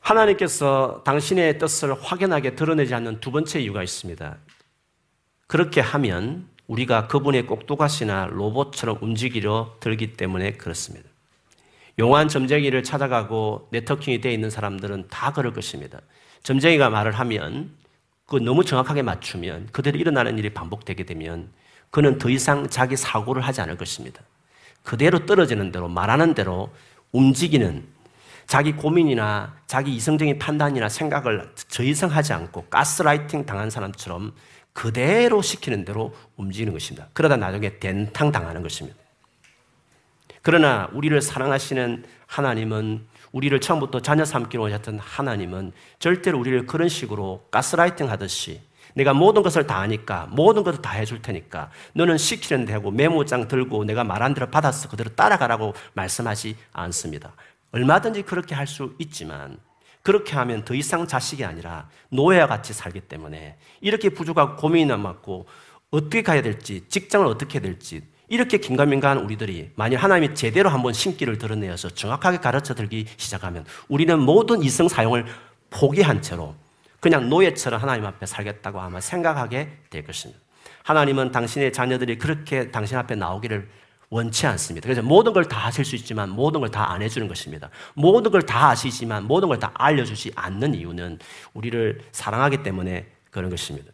하나님께서 0.00 1.02
당신의 1.06 1.58
뜻을 1.58 1.94
확연하게 1.94 2.54
드러내지 2.54 2.94
않는 2.96 3.20
두 3.20 3.30
번째 3.30 3.60
이유가 3.60 3.82
있습니다. 3.82 4.36
그렇게 5.46 5.80
하면 5.80 6.46
우리가 6.66 7.06
그분의 7.06 7.46
꼭두가시나 7.46 8.26
로봇처럼 8.26 8.98
움직이려 9.00 9.76
들기 9.80 10.12
때문에 10.12 10.52
그렇습니다. 10.52 11.08
용한 11.98 12.28
점쟁이를 12.28 12.82
찾아가고 12.82 13.68
네트워킹이 13.70 14.20
되어 14.20 14.32
있는 14.32 14.50
사람들은 14.50 15.08
다 15.08 15.32
그럴 15.32 15.54
것입니다. 15.54 15.98
점쟁이가 16.42 16.90
말을 16.90 17.12
하면 17.12 17.70
그 18.26 18.36
너무 18.36 18.66
정확하게 18.66 19.00
맞추면 19.00 19.70
그대로 19.72 19.96
일어나는 19.96 20.36
일이 20.36 20.52
반복되게 20.52 21.04
되면 21.04 21.50
그는 21.94 22.18
더 22.18 22.28
이상 22.28 22.68
자기 22.68 22.96
사고를 22.96 23.40
하지 23.40 23.60
않을 23.60 23.76
것입니다. 23.76 24.20
그대로 24.82 25.26
떨어지는 25.26 25.70
대로 25.70 25.86
말하는 25.86 26.34
대로 26.34 26.72
움직이는 27.12 27.86
자기 28.48 28.72
고민이나 28.72 29.54
자기 29.68 29.94
이성적인 29.94 30.40
판단이나 30.40 30.88
생각을 30.88 31.52
저이성하지 31.68 32.32
않고 32.32 32.64
가스라이팅 32.64 33.46
당한 33.46 33.70
사람처럼 33.70 34.32
그대로 34.72 35.40
시키는 35.40 35.84
대로 35.84 36.12
움직이는 36.34 36.72
것입니다. 36.72 37.06
그러다 37.12 37.36
나중에 37.36 37.78
된탕 37.78 38.32
당하는 38.32 38.64
것입니다. 38.64 38.98
그러나 40.42 40.90
우리를 40.94 41.22
사랑하시는 41.22 42.06
하나님은 42.26 43.06
우리를 43.30 43.60
처음부터 43.60 44.00
자녀 44.00 44.24
삼기로 44.24 44.66
하셨던 44.66 44.98
하나님은 44.98 45.70
절대로 46.00 46.40
우리를 46.40 46.66
그런 46.66 46.88
식으로 46.88 47.46
가스라이팅 47.52 48.10
하듯이 48.10 48.62
내가 48.94 49.12
모든 49.12 49.42
것을 49.42 49.66
다 49.66 49.78
아니까 49.78 50.28
모든 50.30 50.62
것을 50.62 50.80
다 50.80 50.90
해줄 50.92 51.20
테니까 51.20 51.70
너는 51.94 52.16
시키는 52.18 52.64
대로 52.64 52.90
메모장 52.90 53.48
들고 53.48 53.84
내가 53.84 54.04
말한 54.04 54.34
대로 54.34 54.50
받았어 54.50 54.88
그대로 54.88 55.10
따라가라고 55.10 55.74
말씀하지 55.94 56.56
않습니다. 56.72 57.32
얼마든지 57.72 58.22
그렇게 58.22 58.54
할 58.54 58.66
수 58.66 58.94
있지만 58.98 59.58
그렇게 60.02 60.34
하면 60.36 60.64
더 60.64 60.74
이상 60.74 61.06
자식이 61.06 61.44
아니라 61.44 61.88
노예와 62.10 62.46
같이 62.46 62.72
살기 62.72 63.00
때문에 63.00 63.56
이렇게 63.80 64.10
부족하고 64.10 64.56
고민이 64.56 64.86
남았고 64.86 65.46
어떻게 65.90 66.22
가야 66.22 66.42
될지 66.42 66.84
직장을 66.88 67.26
어떻게 67.26 67.58
해야 67.58 67.62
될지 67.62 68.02
이렇게 68.28 68.58
긴가민가한 68.58 69.18
우리들이 69.18 69.70
만약 69.76 70.02
하나님이 70.02 70.34
제대로 70.34 70.68
한번 70.68 70.92
신기를 70.92 71.38
드러내어서 71.38 71.90
정확하게 71.90 72.38
가르쳐 72.38 72.74
들기 72.74 73.06
시작하면 73.16 73.64
우리는 73.88 74.18
모든 74.18 74.62
이성 74.62 74.88
사용을 74.88 75.26
포기한 75.70 76.20
채로 76.20 76.54
그냥 77.04 77.28
노예처럼 77.28 77.82
하나님 77.82 78.06
앞에 78.06 78.24
살겠다고 78.24 78.80
아마 78.80 78.98
생각하게 78.98 79.76
될 79.90 80.06
것입니다. 80.06 80.40
하나님은 80.84 81.32
당신의 81.32 81.70
자녀들이 81.70 82.16
그렇게 82.16 82.70
당신 82.70 82.96
앞에 82.96 83.14
나오기를 83.14 83.68
원치 84.08 84.46
않습니다. 84.46 84.86
그래서 84.86 85.02
모든 85.02 85.34
걸 85.34 85.44
다 85.44 85.58
하실 85.58 85.84
수 85.84 85.96
있지만 85.96 86.30
모든 86.30 86.60
걸 86.60 86.70
다 86.70 86.90
안 86.90 87.02
해주는 87.02 87.28
것입니다. 87.28 87.68
모든 87.92 88.30
걸 88.30 88.40
다 88.40 88.70
아시지만 88.70 89.24
모든 89.24 89.48
걸 89.50 89.58
다 89.60 89.70
알려주지 89.74 90.32
않는 90.34 90.74
이유는 90.74 91.18
우리를 91.52 92.00
사랑하기 92.12 92.62
때문에 92.62 93.06
그런 93.30 93.50
것입니다. 93.50 93.92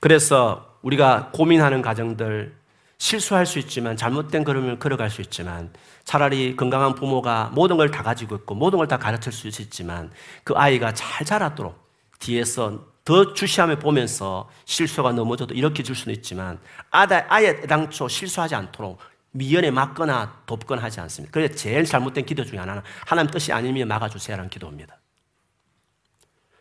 그래서 0.00 0.78
우리가 0.80 1.30
고민하는 1.34 1.82
가정들 1.82 2.54
실수할 2.98 3.44
수 3.46 3.58
있지만 3.58 3.96
잘못된 3.96 4.44
걸음을 4.44 4.78
걸어갈 4.78 5.10
수 5.10 5.20
있지만 5.20 5.72
차라리 6.04 6.56
건강한 6.56 6.94
부모가 6.94 7.50
모든 7.54 7.76
걸 7.76 7.90
다 7.90 8.02
가지고 8.02 8.36
있고 8.36 8.54
모든 8.54 8.78
걸 8.78 8.86
다 8.88 8.96
가르칠 8.98 9.32
수 9.32 9.48
있지만 9.48 10.10
그 10.44 10.54
아이가 10.54 10.94
잘 10.94 11.26
자라도록 11.26 11.78
뒤에서 12.18 12.86
더 13.04 13.34
주시함을 13.34 13.78
보면서 13.78 14.48
실수가 14.64 15.12
넘어져도 15.12 15.54
이렇게 15.54 15.82
줄 15.82 15.94
수는 15.94 16.14
있지만 16.16 16.58
아예 16.90 17.60
당초 17.62 18.08
실수하지 18.08 18.54
않도록 18.54 18.98
미연에 19.32 19.70
막거나 19.70 20.42
돕거나 20.46 20.82
하지 20.82 20.98
않습니다. 21.00 21.30
그래서 21.32 21.54
제일 21.54 21.84
잘못된 21.84 22.24
기도 22.24 22.44
중에 22.44 22.58
하나는 22.58 22.82
하나님 23.06 23.30
뜻이 23.30 23.52
아니면 23.52 23.86
막아주세요라는 23.88 24.48
기도입니다. 24.50 24.96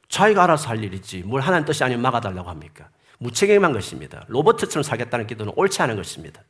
자기가 0.09 0.43
알아서 0.43 0.69
할 0.69 0.83
일이지 0.83 1.23
뭘 1.23 1.41
하나님 1.41 1.65
뜻이 1.65 1.83
아니면 1.83 2.01
막아달라고 2.03 2.49
합니까? 2.49 2.89
무책임한 3.19 3.74
것입니다. 3.74 4.25
로버트처럼 4.27 4.84
살겠다는 4.84 5.27
기도는 5.27 5.53
옳지 5.55 5.81
않은 5.81 5.95
것입니다. 5.95 6.41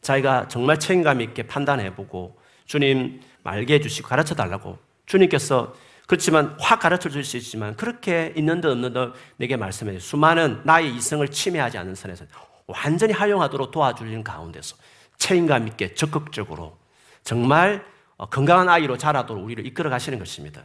자기가 0.00 0.48
정말 0.48 0.78
책임감 0.78 1.20
있게 1.20 1.44
판단해보고 1.44 2.38
주님 2.66 3.20
말게 3.42 3.74
해주시고 3.74 4.08
가르쳐 4.08 4.34
달라고 4.34 4.78
주님께서 5.06 5.74
그렇지만 6.06 6.56
확 6.60 6.80
가르쳐 6.80 7.08
줄 7.08 7.24
수 7.24 7.36
있지만 7.36 7.74
그렇게 7.76 8.32
있는 8.36 8.60
듯 8.60 8.70
없는 8.70 8.92
듯 8.92 9.14
내게 9.36 9.56
말씀해 9.56 9.98
수많은 9.98 10.60
나의 10.64 10.94
이성을 10.94 11.26
침해하지 11.28 11.78
않는 11.78 11.94
선에서 11.94 12.24
완전히 12.66 13.12
활용하도록 13.12 13.70
도와주는 13.70 14.22
가운데서 14.22 14.76
책임감 15.18 15.68
있게 15.68 15.94
적극적으로 15.94 16.76
정말 17.24 17.84
어, 18.16 18.26
건강한 18.26 18.68
아이로 18.68 18.96
자라도록 18.96 19.44
우리를 19.44 19.66
이끌어 19.66 19.90
가시는 19.90 20.18
것입니다. 20.18 20.64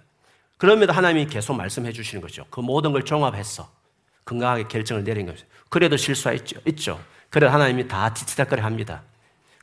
그럼에도 0.58 0.94
하나님이 0.94 1.26
계속 1.26 1.54
말씀해 1.56 1.92
주시는 1.92 2.22
거죠. 2.22 2.46
그 2.50 2.60
모든 2.60 2.92
걸 2.92 3.04
종합해서 3.04 3.70
건강하게 4.32 4.64
결정을 4.70 5.04
내린 5.04 5.26
것이죠. 5.26 5.46
그래도 5.70 5.98
실수가 5.98 6.34
있죠. 6.34 6.60
있죠. 6.66 7.00
그래 7.30 7.48
하나님이 7.48 7.88
다 7.88 8.14
지치다거리 8.14 8.62
합니다. 8.62 9.04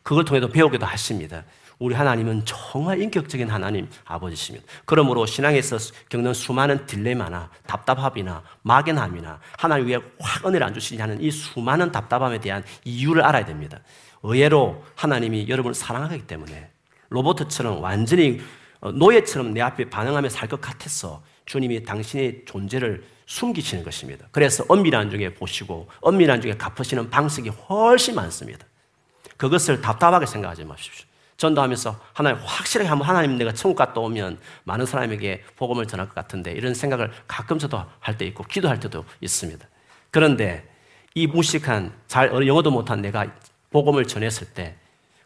그걸 0.03 0.25
통해서 0.25 0.49
배우기도 0.49 0.85
하십니다. 0.85 1.45
우리 1.79 1.95
하나님은 1.95 2.45
정말 2.45 3.01
인격적인 3.01 3.49
하나님 3.49 3.89
아버지십니다. 4.05 4.67
그러므로 4.85 5.27
신앙에서 5.27 5.77
겪는 6.09 6.35
수많은 6.35 6.87
딜레마나 6.87 7.51
답답함이나 7.67 8.43
막연함이나 8.63 9.41
하나님 9.57 9.87
위에 9.87 9.99
확 10.19 10.47
은혜를 10.47 10.67
안 10.67 10.75
주시냐는 10.75 11.21
이 11.23 11.31
수많은 11.31 11.93
답답함에 11.93 12.41
대한 12.41 12.65
이유를 12.85 13.23
알아야 13.23 13.45
됩니다. 13.45 13.79
의외로 14.23 14.85
하나님이 14.97 15.49
여러분을 15.49 15.75
사랑하기 15.75 16.27
때문에 16.27 16.71
로버트처럼 17.11 17.81
완전히 17.81 18.41
어, 18.81 18.93
노예처럼 18.93 19.55
내 19.55 19.61
앞에 19.61 19.89
반응하며 19.91 20.29
살 20.29 20.49
것 20.49 20.61
같아서 20.61 21.23
주님이 21.49 21.83
당신의 21.83 22.43
존재를 22.45 23.03
숨기시는 23.25 23.83
것입니다. 23.83 24.27
그래서 24.31 24.65
엄밀한 24.69 25.11
중에 25.11 25.35
보시고 25.35 25.89
엄밀한 26.01 26.43
중에 26.43 26.57
갚으시는 26.57 27.09
방식이 27.09 27.49
훨씬 27.49 28.15
많습니다. 28.15 28.67
그것을 29.39 29.81
답답하게 29.81 30.27
생각하지 30.27 30.65
마십시오. 30.65 31.07
전도하면서 31.39 31.99
하나님 32.13 32.43
확실하게 32.45 32.89
한번 32.89 33.09
하나님 33.09 33.39
내가 33.39 33.53
천국 33.55 33.77
갔다 33.77 34.01
오면 34.01 34.39
많은 34.65 34.85
사람에게 34.85 35.45
복음을 35.57 35.87
전할 35.87 36.07
것 36.09 36.15
같은데 36.15 36.53
이런 36.53 36.75
생각을 36.75 37.11
가끔 37.27 37.59
저도 37.59 37.83
할 38.01 38.19
때 38.19 38.27
있고 38.27 38.45
기도할 38.45 38.79
때도 38.81 39.05
있습니다. 39.21 39.67
그런데 40.11 40.69
이 41.15 41.27
무식한 41.27 41.93
잘 42.09 42.47
영어도 42.47 42.71
못한 42.71 43.01
내가 43.01 43.27
복음을 43.71 44.05
전했을 44.07 44.49
때 44.49 44.77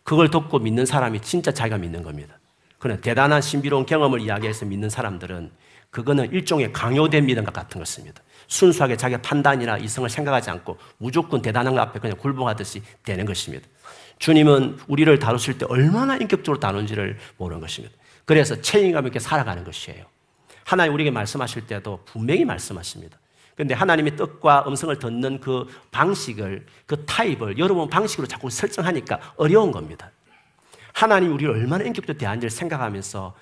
그걸 0.05 0.31
듣고 0.31 0.61
믿는 0.61 0.87
사람이 0.87 1.21
진짜 1.21 1.52
자기가 1.52 1.79
믿는 1.79 2.02
겁니다. 2.02 2.38
그런 2.79 3.00
대단한 3.00 3.41
신비로운 3.41 3.87
경험을 3.87 4.21
이야기해서 4.21 4.67
믿는 4.67 4.88
사람들은 4.88 5.50
그거는 5.92 6.32
일종의 6.32 6.72
강요된 6.72 7.26
믿음 7.26 7.44
같은 7.44 7.78
것입니다. 7.78 8.22
순수하게 8.49 8.96
자기 8.96 9.16
판단이나 9.18 9.76
이성을 9.76 10.08
생각하지 10.08 10.50
않고 10.50 10.78
무조건 10.96 11.42
대단한 11.42 11.75
것 11.75 11.80
앞에 11.82 12.00
그냥 12.00 12.16
굴복하듯이 12.16 12.82
되는 13.04 13.26
것입니다. 13.26 13.68
주님은 14.18 14.78
우리를 14.88 15.18
다루실 15.18 15.58
때 15.58 15.66
얼마나 15.68 16.16
인격적으로 16.16 16.58
다룬지를 16.58 17.18
모르는 17.37 17.61
것입니다. 17.61 17.94
그래서 18.25 18.58
책임감 18.61 19.06
있게 19.08 19.18
살아가는 19.18 19.62
것이에요. 19.64 20.06
하나님 20.64 20.94
우리에게 20.94 21.11
말씀하실 21.11 21.66
때도 21.66 22.00
분명히 22.06 22.46
말씀하십니다. 22.46 23.19
근데 23.54 23.75
하나님의 23.75 24.17
뜻과 24.17 24.64
음성을 24.67 24.99
듣는 24.99 25.40
그 25.40 25.67
방식을, 25.90 26.64
그 26.86 27.04
타입을 27.04 27.58
여러분 27.58 27.90
방식으로 27.90 28.26
자꾸 28.26 28.49
설정하니까 28.49 29.34
어려운 29.36 29.71
겁니다. 29.71 30.10
하나님 30.95 31.34
우리를 31.34 31.52
얼마나 31.52 31.84
인격적으로 31.84 32.17
대하는지를 32.17 32.50
생각하면서 32.50 33.34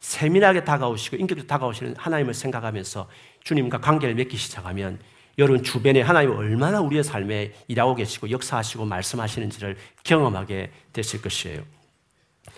세밀하게 0.00 0.64
다가오시고 0.64 1.16
인격적으로 1.16 1.46
다가오시는 1.46 1.96
하나님을 1.96 2.34
생각하면서 2.34 3.08
주님과 3.44 3.78
관계를 3.80 4.14
맺기 4.14 4.36
시작하면 4.36 4.98
여러분 5.38 5.62
주변에 5.62 6.00
하나님 6.00 6.32
얼마나 6.32 6.80
우리의 6.80 7.04
삶에 7.04 7.52
일하고 7.68 7.94
계시고 7.94 8.30
역사하시고 8.30 8.84
말씀하시는지를 8.84 9.76
경험하게 10.02 10.72
되실 10.92 11.22
것이에요. 11.22 11.62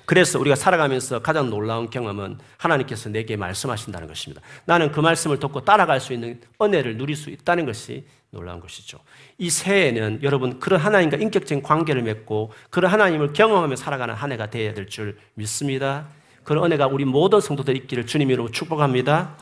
그래서 0.07 0.39
우리가 0.39 0.57
살아가면서 0.57 1.21
가장 1.21 1.51
놀라운 1.51 1.91
경험은 1.91 2.39
하나님께서 2.57 3.11
내게 3.11 3.37
말씀하신다는 3.37 4.09
것입니다. 4.09 4.43
나는 4.65 4.91
그 4.93 5.01
말씀을 5.01 5.39
듣고 5.39 5.61
따라갈 5.65 6.01
수 6.01 6.13
있는 6.13 6.41
은혜를 6.61 6.97
누릴 6.97 7.17
수 7.17 7.31
있다는 7.31 7.67
것이 7.67 8.07
놀라운 8.31 8.61
것이죠. 8.61 8.99
이 9.39 9.51
새해에는 9.51 10.21
여러분 10.23 10.59
그런 10.59 10.81
하나님과 10.81 11.17
인격적인 11.19 11.63
관계를 11.63 12.03
맺고 12.03 12.53
그런 12.71 12.91
하나님을 12.91 13.33
경험하며 13.33 13.77
살아가는 13.77 14.15
한 14.15 14.33
해가 14.33 14.51
되어야 14.51 14.75
될 14.75 14.89
줄 14.89 15.19
믿습니다. 15.35 16.09
그런 16.51 16.65
은혜가 16.65 16.89
우리 16.89 17.05
모든 17.05 17.41
성도들 17.41 17.77
있기를 17.77 18.07
주님 18.07 18.29
이름으로 18.29 18.51
축복합니다. 18.51 19.37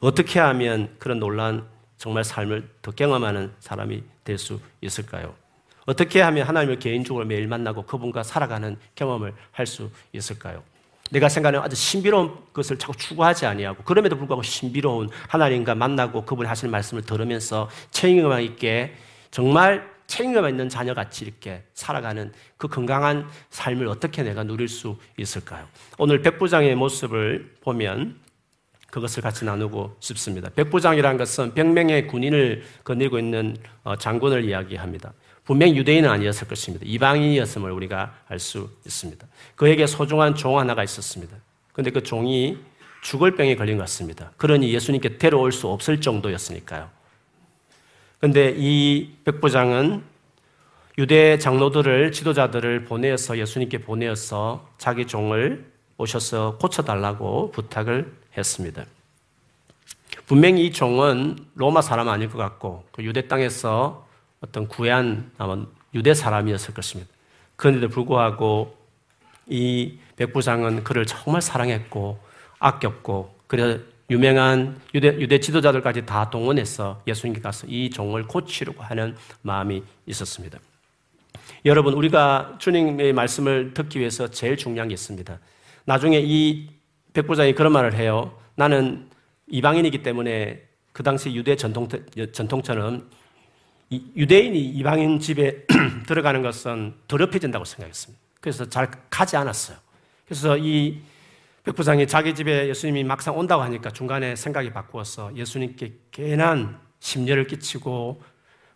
어떻게 0.00 0.38
하면 0.38 0.94
그런 1.00 1.18
놀란 1.18 1.66
정말 1.98 2.22
삶을 2.22 2.68
더 2.80 2.92
경험하는 2.92 3.50
사람이 3.58 4.04
될 4.22 4.38
수 4.38 4.60
있을까요? 4.80 5.34
어떻게 5.84 6.20
하면 6.20 6.46
하나님을 6.46 6.78
개인적으로 6.78 7.24
매일 7.24 7.48
만나고 7.48 7.86
그분과 7.86 8.22
살아가는 8.22 8.76
경험을 8.94 9.34
할 9.50 9.66
수 9.66 9.90
있을까요? 10.12 10.62
내가 11.10 11.28
생각하는 11.28 11.58
아주 11.58 11.74
신비로운 11.74 12.36
것을 12.52 12.78
자꾸 12.78 12.94
추구하지 12.96 13.46
아니하고 13.46 13.82
그럼에도 13.82 14.16
불구하고 14.16 14.44
신비로운 14.44 15.10
하나님과 15.26 15.74
만나고 15.74 16.24
그분이 16.24 16.46
하시는 16.46 16.70
말씀을 16.70 17.02
들으면서 17.02 17.68
책임감 17.90 18.42
있게 18.42 18.94
정말 19.32 19.91
책임감 20.12 20.46
있는 20.50 20.68
자녀 20.68 20.92
같이 20.92 21.24
이렇게 21.24 21.62
살아가는 21.72 22.30
그 22.58 22.68
건강한 22.68 23.26
삶을 23.48 23.88
어떻게 23.88 24.22
내가 24.22 24.44
누릴 24.44 24.68
수 24.68 24.98
있을까요? 25.16 25.66
오늘 25.96 26.20
백부장의 26.20 26.74
모습을 26.74 27.54
보면 27.62 28.20
그것을 28.90 29.22
같이 29.22 29.46
나누고 29.46 29.96
싶습니다. 30.00 30.50
백부장이라는 30.50 31.16
것은 31.16 31.54
백명의 31.54 32.08
군인을 32.08 32.62
거닐고 32.84 33.18
있는 33.18 33.56
어, 33.84 33.96
장군을 33.96 34.44
이야기합니다. 34.44 35.14
분명 35.44 35.70
유대인은 35.70 36.10
아니었을 36.10 36.46
것입니다. 36.46 36.84
이방인이었음을 36.86 37.70
우리가 37.70 38.14
알 38.28 38.38
수 38.38 38.68
있습니다. 38.84 39.26
그에게 39.56 39.86
소중한 39.86 40.34
종 40.34 40.58
하나가 40.58 40.84
있었습니다. 40.84 41.34
그런데 41.72 41.90
그 41.90 42.02
종이 42.02 42.58
죽을 43.00 43.34
병에 43.34 43.56
걸린 43.56 43.78
것 43.78 43.84
같습니다. 43.84 44.30
그러니 44.36 44.74
예수님께 44.74 45.16
데려올 45.16 45.52
수 45.52 45.68
없을 45.68 46.02
정도였으니까요. 46.02 46.90
그런데 48.22 48.54
이 48.56 49.10
백부장은 49.24 50.04
유대 50.96 51.38
장로들을 51.38 52.12
지도자들을 52.12 52.84
보내어서 52.84 53.36
예수님께 53.36 53.78
보내어서 53.78 54.68
자기 54.78 55.08
종을 55.08 55.68
오셔서 55.98 56.56
고쳐달라고 56.60 57.50
부탁을 57.50 58.12
했습니다. 58.36 58.84
분명히 60.26 60.66
이 60.66 60.70
종은 60.70 61.36
로마 61.56 61.82
사람 61.82 62.08
아닐 62.08 62.30
것 62.30 62.38
같고 62.38 62.84
그 62.92 63.02
유대 63.02 63.26
땅에서 63.26 64.06
어떤 64.40 64.68
구한 64.68 65.28
유대 65.92 66.14
사람이었을 66.14 66.74
것입니다. 66.74 67.10
그런데도 67.56 67.88
불구하고 67.88 68.76
이 69.48 69.98
백부장은 70.14 70.84
그를 70.84 71.06
정말 71.06 71.42
사랑했고 71.42 72.20
아꼈고 72.60 73.34
그래 73.48 73.80
유명한 74.10 74.80
유대, 74.94 75.08
유대 75.08 75.40
지도자들까지 75.40 76.06
다 76.06 76.28
동원해서 76.30 77.02
예수님께 77.06 77.40
가서 77.40 77.66
이 77.68 77.90
종을 77.90 78.26
고치려고 78.26 78.82
하는 78.82 79.16
마음이 79.42 79.82
있었습니다. 80.06 80.58
여러분, 81.64 81.94
우리가 81.94 82.56
주님의 82.58 83.12
말씀을 83.12 83.74
듣기 83.74 84.00
위해서 84.00 84.28
제일 84.28 84.56
중요한 84.56 84.88
게 84.88 84.94
있습니다. 84.94 85.38
나중에 85.84 86.20
이 86.22 86.68
백부장이 87.12 87.54
그런 87.54 87.72
말을 87.72 87.94
해요. 87.94 88.36
나는 88.54 89.08
이방인이기 89.48 90.02
때문에 90.02 90.62
그 90.92 91.02
당시 91.02 91.34
유대 91.34 91.56
전통, 91.56 91.88
전통처럼 92.32 93.08
유대인이 94.16 94.58
이방인 94.58 95.20
집에 95.20 95.66
들어가는 96.06 96.42
것은 96.42 96.94
더럽혀진다고 97.08 97.64
생각했습니다. 97.64 98.22
그래서 98.40 98.68
잘 98.68 98.90
가지 99.10 99.36
않았어요. 99.36 99.76
그래서 100.24 100.56
이 100.56 101.00
백부장이 101.64 102.06
자기 102.06 102.34
집에 102.34 102.68
예수님이 102.68 103.04
막상 103.04 103.38
온다고 103.38 103.62
하니까 103.62 103.90
중간에 103.90 104.34
생각이 104.34 104.72
바꾸어서 104.72 105.34
예수님께 105.36 105.92
괜한 106.10 106.80
심려를 106.98 107.46
끼치고 107.46 108.22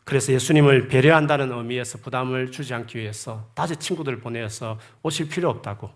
그래서 0.05 0.33
예수님을 0.33 0.87
배려한다는 0.87 1.51
의미에서 1.51 1.99
부담을 1.99 2.53
주지 2.53 2.75
않기 2.75 2.99
위해서 2.99 3.51
다시 3.55 3.75
친구들을 3.75 4.21
보내서 4.21 4.79
오실 5.03 5.29
필요 5.29 5.51
없다고. 5.51 5.91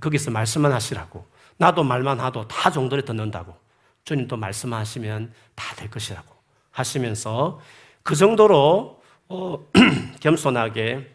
거기서 0.00 0.30
말씀만 0.30 0.72
하시라고. 0.72 1.26
나도 1.56 1.82
말만 1.82 2.20
하도 2.20 2.46
다 2.46 2.70
정도를 2.70 3.04
듣는다고. 3.04 3.56
주님도 4.04 4.36
말씀하시면 4.36 5.32
다 5.56 5.74
될 5.74 5.90
것이라고 5.90 6.32
하시면서 6.70 7.60
그 8.02 8.14
정도로 8.14 9.02
어, 9.28 9.66
겸손하게 10.20 11.12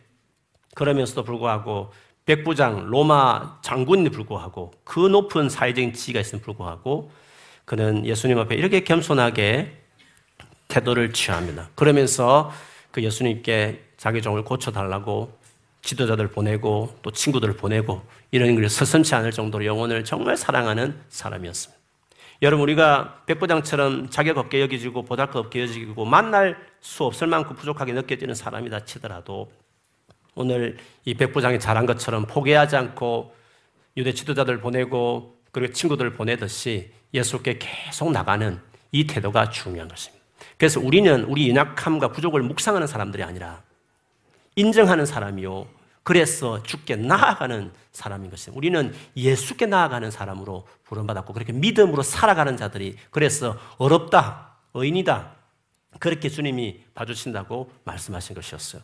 그러면서도 0.75 1.23
불구하고 1.23 1.91
백부장 2.25 2.85
로마 2.87 3.59
장군이 3.61 4.09
불구하고 4.09 4.71
그 4.83 4.99
높은 4.99 5.49
사회적인 5.49 5.93
지위가 5.93 6.19
있음에 6.19 6.41
불구하고 6.41 7.11
그는 7.65 8.05
예수님 8.05 8.37
앞에 8.39 8.55
이렇게 8.55 8.83
겸손하게 8.83 9.77
태도를 10.67 11.13
취합니다. 11.13 11.69
그러면서 11.75 12.51
그 12.91 13.03
예수님께 13.03 13.83
자기 13.97 14.21
종을 14.21 14.43
고쳐달라고 14.43 15.39
지도자들 15.81 16.29
보내고 16.29 16.95
또 17.01 17.11
친구들을 17.11 17.57
보내고 17.57 18.01
이런 18.31 18.55
걸 18.55 18.69
서슴치 18.69 19.15
않을 19.15 19.31
정도로 19.31 19.65
영혼을 19.65 20.03
정말 20.03 20.37
사랑하는 20.37 20.99
사람이었습니다. 21.09 21.81
여러분 22.43 22.63
우리가 22.63 23.23
백부장처럼 23.25 24.09
자격 24.09 24.37
없게 24.37 24.61
여기지고 24.61 25.03
보잘것 25.03 25.35
없게 25.35 25.61
여기고 25.61 26.05
만날 26.05 26.57
수 26.79 27.03
없을 27.03 27.27
만큼 27.27 27.55
부족하게 27.55 27.93
느껴지는 27.93 28.33
사람이다 28.33 28.85
치더라도 28.85 29.51
오늘 30.35 30.77
이 31.05 31.13
백부장이 31.13 31.59
잘한 31.59 31.85
것처럼 31.85 32.25
포기하지 32.25 32.75
않고 32.75 33.35
유대 33.97 34.13
지도자들 34.13 34.61
보내고 34.61 35.37
그리고 35.51 35.73
친구들을 35.73 36.13
보내듯이 36.13 36.91
예수께 37.13 37.59
계속 37.59 38.11
나가는 38.11 38.59
이 38.91 39.05
태도가 39.05 39.49
중요한 39.49 39.87
것입니다. 39.87 40.23
그래서 40.57 40.79
우리는 40.79 41.23
우리 41.25 41.49
연약함과 41.49 42.09
부족을 42.09 42.41
묵상하는 42.43 42.87
사람들이 42.87 43.23
아니라 43.23 43.61
인정하는 44.55 45.05
사람이요. 45.05 45.67
그래서 46.03 46.63
죽게 46.63 46.95
나아가는 46.95 47.71
사람인 47.91 48.31
것입니다. 48.31 48.57
우리는 48.57 48.93
예수께 49.15 49.65
나아가는 49.65 50.09
사람으로 50.09 50.67
부름받았고 50.85 51.33
그렇게 51.33 51.53
믿음으로 51.53 52.01
살아가는 52.01 52.57
자들이 52.57 52.95
그래서 53.11 53.57
어렵다, 53.77 54.57
의인이다. 54.73 55.35
그렇게 55.99 56.29
주님이 56.29 56.83
봐주신다고 56.93 57.71
말씀하신 57.83 58.35
것이었어요. 58.35 58.81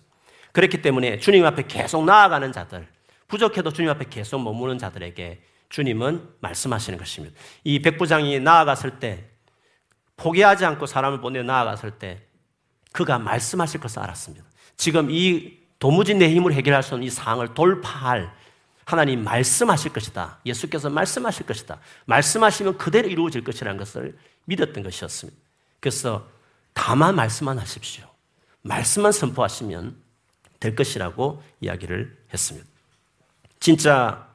그렇기 0.58 0.82
때문에 0.82 1.20
주님 1.20 1.46
앞에 1.46 1.65
계속 1.67 2.04
나아가는 2.04 2.52
자들, 2.52 2.88
부족해도 3.28 3.72
주님 3.72 3.91
앞에 3.91 4.06
계속 4.10 4.41
머무는 4.41 4.80
자들에게 4.80 5.39
주님은 5.70 6.30
말씀하시는 6.39 6.98
것입니다. 6.98 7.36
이 7.63 7.80
백부장이 7.80 8.39
나아갔을 8.39 8.98
때, 8.98 9.26
포기하지 10.15 10.65
않고 10.65 10.88
사람을 10.88 11.22
보내 11.22 11.43
나아갔을 11.43 12.00
때, 12.00 12.24
그가 12.91 13.20
말씀하실 13.20 13.82
것을 13.82 14.00
알았습니다. 14.00 14.43
지금 14.78 15.12
이 15.12 15.60
도무지 15.78 16.15
내 16.15 16.28
힘으로 16.28 16.56
해결할 16.56 16.82
수 16.82 16.96
없는 16.96 17.06
이 17.06 17.12
상황을 17.12 17.54
돌파할 17.54 18.34
하나님 18.84 19.24
말씀하실 19.24 19.93
것이다. 19.93 20.39
예수께서 20.43 20.89
말씀하실 20.89 21.46
것이다. 21.46 21.80
말씀하시면 22.06 22.80
그대로 22.80 23.08
이루어질 23.08 23.43
것이라는 23.43 23.78
것을 23.78 24.17
믿었던 24.46 24.82
것이었습니다. 24.82 25.39
그래서 25.80 26.28
다만 26.74 27.13
말씀만 27.13 27.60
하십시오. 27.60 28.08
말씀만 28.63 29.12
선포하시면 29.12 30.07
될 30.60 30.76
것이라고 30.76 31.43
이야기를 31.62 32.17
했습니다. 32.34 32.67
진짜 33.60 34.28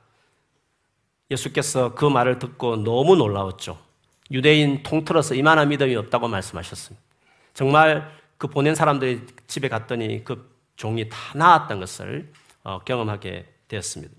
예수께서 1.30 1.94
그 1.94 2.04
말을 2.04 2.38
듣고 2.38 2.76
너무 2.76 3.16
놀라웠죠. 3.16 3.78
유대인 4.30 4.82
통틀어서 4.82 5.34
이만한 5.34 5.68
믿음이 5.68 5.94
없다고 5.96 6.28
말씀하셨습니다. 6.28 7.04
정말 7.54 8.10
그 8.38 8.46
보낸 8.48 8.74
사람들이 8.74 9.26
집에 9.46 9.68
갔더니 9.68 10.24
그 10.24 10.50
종이 10.76 11.08
다 11.08 11.16
나았던 11.34 11.80
것을 11.80 12.32
어, 12.64 12.80
경험하게 12.84 13.46
되었습니다. 13.68 14.14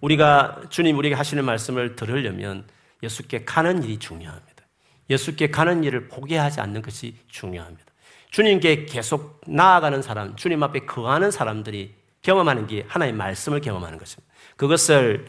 우리가 0.00 0.62
주님 0.70 0.96
우리에게 0.98 1.16
하시는 1.16 1.44
말씀을 1.44 1.96
들으려면 1.96 2.64
예수께 3.02 3.44
가는 3.44 3.82
일이 3.82 3.98
중요합니다. 3.98 4.64
예수께 5.10 5.50
가는 5.50 5.82
일을 5.84 6.08
포기하지 6.08 6.60
않는 6.60 6.82
것이 6.82 7.16
중요합니다. 7.28 7.87
주님께 8.30 8.84
계속 8.86 9.40
나아가는 9.46 10.00
사람, 10.02 10.36
주님 10.36 10.62
앞에 10.62 10.80
거하는 10.80 11.30
사람들이 11.30 11.94
경험하는 12.22 12.66
게 12.66 12.84
하나의 12.88 13.12
말씀을 13.12 13.60
경험하는 13.60 13.98
것입니다. 13.98 14.32
그것을 14.56 15.26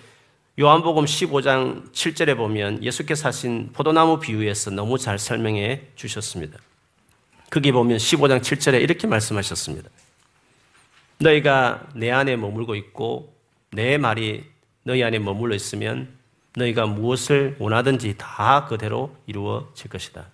요한복음 0.60 1.06
15장 1.06 1.92
7절에 1.94 2.36
보면 2.36 2.84
예수께서 2.84 3.30
하신 3.30 3.70
포도나무 3.72 4.20
비유에서 4.20 4.72
너무 4.72 4.98
잘 4.98 5.18
설명해 5.18 5.84
주셨습니다. 5.96 6.60
거기 7.50 7.72
보면 7.72 7.98
15장 7.98 8.42
7절에 8.42 8.82
이렇게 8.82 9.08
말씀하셨습니다. 9.08 9.90
너희가 11.20 11.88
내 11.96 12.12
안에 12.12 12.36
머물고 12.36 12.76
있고 12.76 13.34
내 13.72 13.98
말이 13.98 14.44
너희 14.84 15.04
안에 15.04 15.20
머물러 15.20 15.56
있으면 15.56 16.10
너희가 16.56 16.88
무엇을 16.88 17.56
원하든지 17.60 18.16
다 18.18 18.66
그대로 18.66 19.16
이루어질 19.28 19.90
것이다. 19.90 20.26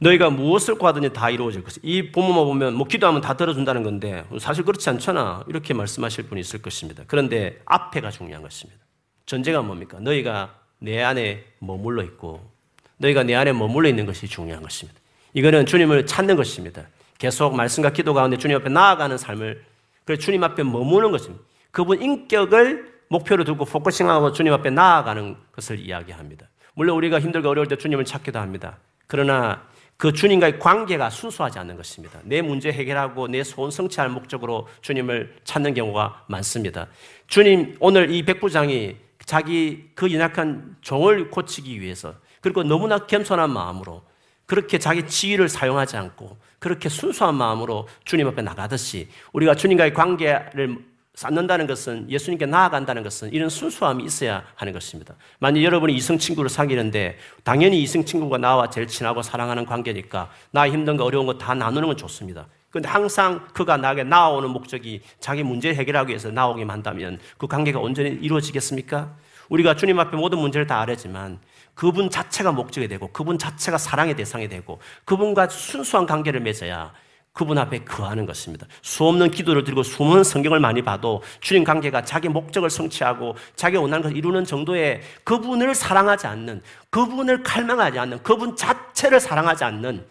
너희가 0.00 0.30
무엇을 0.30 0.76
구하든지 0.76 1.12
다 1.12 1.30
이루어질 1.30 1.62
것이다. 1.62 1.82
이 1.84 2.10
본문만 2.10 2.44
보면 2.44 2.74
뭐 2.74 2.86
기도하면 2.86 3.20
다 3.20 3.34
들어준다는 3.36 3.82
건데 3.82 4.24
사실 4.40 4.64
그렇지 4.64 4.88
않잖아. 4.88 5.44
이렇게 5.46 5.74
말씀하실 5.74 6.24
분이 6.24 6.40
있을 6.40 6.62
것입니다. 6.62 7.04
그런데 7.06 7.60
앞에가 7.66 8.10
중요한 8.10 8.42
것입니다. 8.42 8.80
전제가 9.26 9.60
뭡니까? 9.62 9.98
너희가 10.00 10.54
내 10.78 11.02
안에 11.02 11.44
머물러 11.58 12.02
있고 12.04 12.50
너희가 12.96 13.22
내 13.22 13.34
안에 13.34 13.52
머물러 13.52 13.88
있는 13.88 14.06
것이 14.06 14.26
중요한 14.26 14.62
것입니다. 14.62 14.98
이거는 15.34 15.66
주님을 15.66 16.06
찾는 16.06 16.36
것입니다. 16.36 16.86
계속 17.18 17.54
말씀과 17.54 17.92
기도 17.92 18.14
가운데 18.14 18.38
주님 18.38 18.56
앞에 18.56 18.70
나아가는 18.70 19.16
삶을 19.16 19.62
그래서 20.06 20.22
주님 20.22 20.42
앞에 20.42 20.62
머무는 20.62 21.10
것입니다. 21.10 21.44
그분 21.70 22.00
인격을 22.00 22.90
목표로 23.08 23.44
두고 23.44 23.66
focusing하고 23.66 24.32
주님 24.32 24.52
앞에 24.54 24.70
나아가는 24.70 25.36
것을 25.52 25.78
이야기합니다. 25.78 26.46
물론 26.74 26.96
우리가 26.96 27.20
힘들고 27.20 27.48
어려울 27.50 27.68
때 27.68 27.76
주님을 27.76 28.06
찾기도 28.06 28.38
합니다. 28.38 28.78
그러나 29.06 29.62
그 30.00 30.14
주님과의 30.14 30.58
관계가 30.58 31.10
순수하지 31.10 31.58
않는 31.58 31.76
것입니다. 31.76 32.20
내 32.24 32.40
문제 32.40 32.72
해결하고 32.72 33.28
내 33.28 33.44
소원 33.44 33.70
성취할 33.70 34.08
목적으로 34.08 34.66
주님을 34.80 35.36
찾는 35.44 35.74
경우가 35.74 36.24
많습니다. 36.26 36.86
주님, 37.26 37.76
오늘 37.80 38.10
이 38.10 38.24
백부장이 38.24 38.96
자기 39.26 39.90
그 39.94 40.10
연약한 40.10 40.76
종을 40.80 41.30
고치기 41.30 41.82
위해서 41.82 42.14
그리고 42.40 42.62
너무나 42.62 43.00
겸손한 43.06 43.50
마음으로 43.50 44.02
그렇게 44.46 44.78
자기 44.78 45.06
지위를 45.06 45.50
사용하지 45.50 45.98
않고 45.98 46.38
그렇게 46.58 46.88
순수한 46.88 47.34
마음으로 47.34 47.86
주님 48.06 48.26
앞에 48.26 48.40
나가듯이 48.40 49.06
우리가 49.34 49.54
주님과의 49.54 49.92
관계를 49.92 50.78
쌓는다는 51.20 51.66
것은 51.66 52.10
예수님께 52.10 52.46
나아간다는 52.46 53.02
것은 53.02 53.30
이런 53.34 53.50
순수함이 53.50 54.02
있어야 54.04 54.42
하는 54.54 54.72
것입니다. 54.72 55.14
만약 55.38 55.62
여러분이 55.62 55.94
이성 55.94 56.16
친구를 56.16 56.48
사귀는데 56.48 57.18
당연히 57.44 57.82
이성 57.82 58.06
친구가 58.06 58.38
나와 58.38 58.70
제일 58.70 58.86
친하고 58.86 59.20
사랑하는 59.20 59.66
관계니까 59.66 60.30
나 60.50 60.66
힘든 60.66 60.96
거 60.96 61.04
어려운 61.04 61.26
거 61.26 61.36
다 61.36 61.54
나누는 61.54 61.88
건 61.88 61.96
좋습니다. 61.98 62.46
그런데 62.70 62.88
항상 62.88 63.46
그가 63.52 63.76
나에게 63.76 64.04
나오는 64.04 64.48
목적이 64.48 65.02
자기 65.18 65.42
문제 65.42 65.74
해결하기 65.74 66.08
위해서 66.08 66.30
나오기만 66.30 66.72
한다면 66.76 67.18
그 67.36 67.46
관계가 67.46 67.80
온전히 67.80 68.18
이루어지겠습니까? 68.22 69.14
우리가 69.50 69.76
주님 69.76 70.00
앞에 70.00 70.16
모든 70.16 70.38
문제를 70.38 70.66
다 70.66 70.80
알았지만 70.80 71.38
그분 71.74 72.08
자체가 72.08 72.52
목적이 72.52 72.88
되고 72.88 73.12
그분 73.12 73.36
자체가 73.36 73.76
사랑의 73.76 74.16
대상이 74.16 74.48
되고 74.48 74.80
그분과 75.04 75.48
순수한 75.48 76.06
관계를 76.06 76.40
맺어야 76.40 76.94
그분 77.32 77.58
앞에 77.58 77.84
거하는 77.84 78.26
것입니다. 78.26 78.66
수없는 78.82 79.30
기도를 79.30 79.64
드리고 79.64 79.82
수많은 79.82 80.24
성경을 80.24 80.58
많이 80.60 80.82
봐도 80.82 81.22
주님 81.40 81.64
관계가 81.64 82.04
자기 82.04 82.28
목적을 82.28 82.70
성취하고 82.70 83.36
자기 83.54 83.76
원하는 83.76 84.02
것을 84.02 84.16
이루는 84.16 84.44
정도의 84.44 85.00
그분을 85.24 85.74
사랑하지 85.74 86.26
않는 86.26 86.62
그분을 86.90 87.42
칼명하지 87.42 87.98
않는 87.98 88.22
그분 88.22 88.56
자체를 88.56 89.20
사랑하지 89.20 89.64
않는 89.64 90.04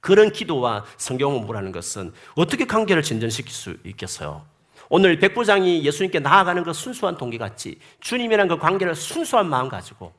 그런 0.00 0.32
기도와 0.32 0.84
성경 0.96 1.34
공부라는 1.34 1.70
것은 1.70 2.12
어떻게 2.34 2.64
관계를 2.64 3.02
진전시킬 3.02 3.52
수 3.52 3.76
있겠어요? 3.84 4.44
오늘 4.88 5.18
백부장이 5.18 5.84
예수님께 5.84 6.18
나아가는 6.18 6.62
그 6.64 6.72
순수한 6.72 7.16
동기 7.16 7.38
같이 7.38 7.78
주님이란 8.00 8.48
그 8.48 8.58
관계를 8.58 8.94
순수한 8.94 9.48
마음 9.48 9.68
가지고 9.68 10.12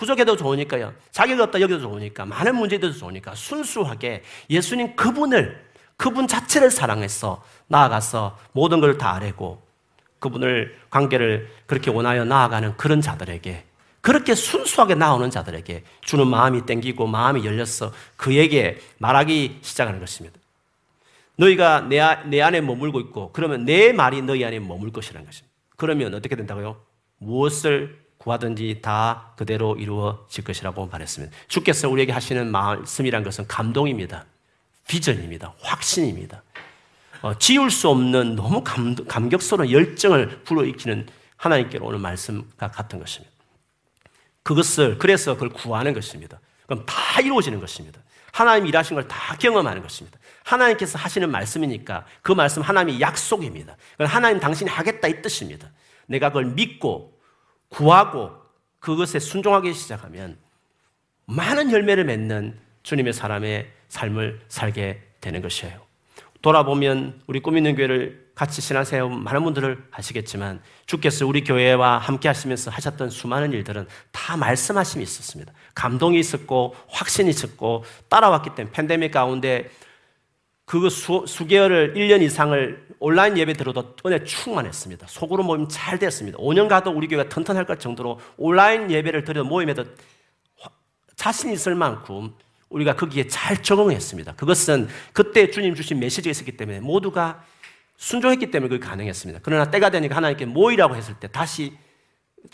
부족해도 0.00 0.36
좋으니까요. 0.36 0.94
자격이 1.12 1.40
없다 1.42 1.60
여기도 1.60 1.78
좋으니까 1.80 2.24
많은 2.24 2.56
문제도 2.56 2.90
좋으니까 2.90 3.34
순수하게 3.34 4.22
예수님 4.48 4.96
그분을 4.96 5.62
그분 5.98 6.26
자체를 6.26 6.70
사랑해서 6.70 7.44
나아가서 7.68 8.38
모든 8.52 8.80
걸 8.80 8.96
다 8.96 9.14
아뢰고 9.14 9.62
그분을 10.18 10.78
관계를 10.88 11.50
그렇게 11.66 11.90
원하여 11.90 12.24
나아가는 12.24 12.76
그런 12.78 13.00
자들에게 13.02 13.64
그렇게 14.00 14.34
순수하게 14.34 14.94
나오는 14.94 15.28
자들에게 15.28 15.84
주는 16.00 16.26
마음이 16.26 16.64
땡기고 16.64 17.06
마음이 17.06 17.44
열려서 17.44 17.92
그에게 18.16 18.80
말하기 18.98 19.58
시작하는 19.60 20.00
것입니다. 20.00 20.38
너희가 21.36 21.82
내, 21.82 22.00
내 22.24 22.40
안에 22.40 22.62
머물고 22.62 23.00
있고 23.00 23.32
그러면 23.32 23.66
내 23.66 23.92
말이 23.92 24.22
너희 24.22 24.44
안에 24.44 24.58
머물 24.60 24.92
것이라는 24.92 25.26
것입니다. 25.26 25.54
그러면 25.76 26.14
어떻게 26.14 26.36
된다고요? 26.36 26.80
무엇을 27.18 27.98
구하든지 28.20 28.80
다 28.82 29.32
그대로 29.36 29.76
이루어질 29.76 30.44
것이라고 30.44 30.86
말했습니다. 30.86 31.34
주께서 31.48 31.88
우리에게 31.88 32.12
하시는 32.12 32.50
말씀이란 32.50 33.24
것은 33.24 33.46
감동입니다. 33.46 34.26
비전입니다. 34.86 35.54
확신입니다. 35.62 36.42
어, 37.22 37.38
지울 37.38 37.70
수 37.70 37.88
없는 37.88 38.36
너무 38.36 38.62
감, 38.62 38.94
감격스러운 38.94 39.70
열정을 39.70 40.42
불어일으키는 40.44 41.08
하나님께로 41.36 41.86
오는 41.86 42.00
말씀과 42.00 42.68
같은 42.70 42.98
것입니다. 42.98 43.34
그것을 44.42 44.98
그래서 44.98 45.34
그걸 45.34 45.48
구하는 45.50 45.94
것입니다. 45.94 46.40
그럼 46.66 46.84
다 46.86 47.20
이루어지는 47.20 47.58
것입니다. 47.60 48.00
하나님 48.32 48.66
일하신 48.66 48.96
걸 48.96 49.08
다 49.08 49.36
경험하는 49.36 49.82
것입니다. 49.82 50.18
하나님께서 50.44 50.98
하시는 50.98 51.30
말씀이니까 51.30 52.04
그 52.20 52.32
말씀 52.32 52.60
하나님의 52.60 53.00
약속입니다. 53.00 53.76
하나님 53.98 54.40
당신이 54.40 54.68
하겠다 54.68 55.08
이 55.08 55.22
뜻입니다. 55.22 55.70
내가 56.06 56.28
그걸 56.28 56.46
믿고 56.46 57.09
구하고 57.70 58.32
그것에 58.78 59.18
순종하기 59.18 59.72
시작하면 59.72 60.36
많은 61.26 61.72
열매를 61.72 62.04
맺는 62.04 62.58
주님의 62.82 63.12
사람의 63.12 63.70
삶을 63.88 64.40
살게 64.48 65.02
되는 65.20 65.40
것이에요. 65.40 65.80
돌아보면 66.42 67.20
우리 67.26 67.40
꿈 67.40 67.56
있는 67.56 67.74
교회를 67.74 68.30
같이 68.34 68.62
신앙생활 68.62 69.10
많은 69.10 69.44
분들을 69.44 69.88
아시겠지만 69.90 70.62
주께서 70.86 71.26
우리 71.26 71.44
교회와 71.44 71.98
함께 71.98 72.28
하시면서 72.28 72.70
하셨던 72.70 73.10
수많은 73.10 73.52
일들은 73.52 73.86
다 74.10 74.38
말씀하심이 74.38 75.02
있었습니다. 75.02 75.52
감동이 75.74 76.18
있었고 76.18 76.74
확신이 76.88 77.28
있었고 77.28 77.84
따라왔기 78.08 78.54
때문에 78.54 78.72
팬데믹 78.72 79.12
가운데 79.12 79.68
그 80.70 80.88
수, 80.88 81.24
수개월을 81.26 81.94
1년 81.94 82.22
이상을 82.22 82.86
온라인 83.00 83.36
예배 83.36 83.54
들어도 83.54 83.92
은혜 84.06 84.22
충만했습니다. 84.22 85.08
소그룹 85.08 85.42
모임 85.42 85.66
잘 85.68 85.98
됐습니다. 85.98 86.38
5년 86.38 86.68
가도 86.68 86.92
우리 86.92 87.08
교회가 87.08 87.28
튼튼할 87.28 87.66
것 87.66 87.80
정도로 87.80 88.20
온라인 88.36 88.88
예배를 88.88 89.24
드려 89.24 89.42
모임에도 89.42 89.84
자신 91.16 91.50
있을 91.50 91.74
만큼 91.74 92.32
우리가 92.68 92.94
거기에 92.94 93.26
잘 93.26 93.60
적응했습니다. 93.60 94.36
그것은 94.36 94.86
그때 95.12 95.50
주님 95.50 95.74
주신 95.74 95.98
메시지가 95.98 96.30
있었기 96.30 96.56
때문에 96.56 96.78
모두가 96.78 97.44
순종했기 97.96 98.52
때문에 98.52 98.68
그게 98.68 98.86
가능했습니다. 98.86 99.40
그러나 99.42 99.72
때가 99.72 99.90
되니까 99.90 100.14
하나님께 100.14 100.46
모이라고 100.46 100.94
했을 100.94 101.14
때 101.14 101.26
다시 101.26 101.76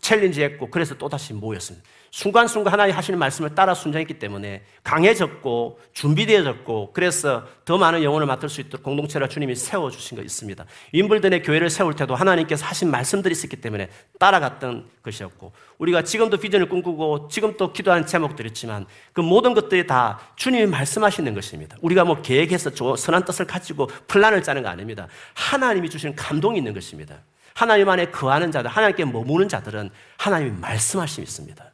challenge 0.00 0.42
했고 0.42 0.68
그래서 0.70 0.96
또다시 0.96 1.32
모였습니다. 1.32 1.86
순간순간 2.10 2.72
하나님 2.72 2.96
하시는 2.96 3.18
말씀을 3.18 3.54
따라 3.54 3.74
순종했기 3.74 4.18
때문에 4.18 4.62
강해졌고 4.82 5.80
준비되어졌고 5.92 6.92
그래서 6.92 7.44
더 7.64 7.76
많은 7.76 8.02
영혼을 8.02 8.26
맡을 8.26 8.48
수 8.48 8.60
있도록 8.60 8.82
공동체를 8.82 9.28
주님이 9.28 9.54
세워주신 9.54 10.16
것입니다. 10.16 10.64
윈블든의 10.92 11.42
교회를 11.42 11.68
세울 11.68 11.94
때도 11.94 12.14
하나님께서 12.14 12.64
하신 12.64 12.90
말씀들이 12.90 13.32
있었기 13.32 13.56
때문에 13.56 13.90
따라갔던 14.18 14.88
것이었고 15.02 15.52
우리가 15.78 16.02
지금도 16.02 16.38
비전을 16.38 16.68
꿈꾸고 16.68 17.28
지금 17.28 17.56
또 17.56 17.72
기도하는 17.72 18.06
제목들이 18.06 18.48
있지만 18.48 18.86
그 19.12 19.20
모든 19.20 19.52
것들이 19.52 19.86
다 19.86 20.18
주님이 20.36 20.66
말씀하시는 20.66 21.34
것입니다. 21.34 21.76
우리가 21.82 22.04
뭐 22.04 22.22
계획해서 22.22 22.96
선한 22.96 23.24
뜻을 23.24 23.46
가지고 23.46 23.88
플랜을 24.08 24.42
짜는 24.42 24.62
거 24.62 24.68
아닙니다. 24.68 25.06
하나님이 25.34 25.90
주시는 25.90 26.16
감동이 26.16 26.58
있는 26.58 26.72
것입니다. 26.72 27.20
하나님 27.56 27.88
안에 27.88 28.10
거하는 28.10 28.52
자들, 28.52 28.70
하나님께 28.70 29.06
머무는 29.06 29.48
자들은 29.48 29.88
하나님이 30.18 30.60
말씀하심이 30.60 31.24
있습니다. 31.24 31.72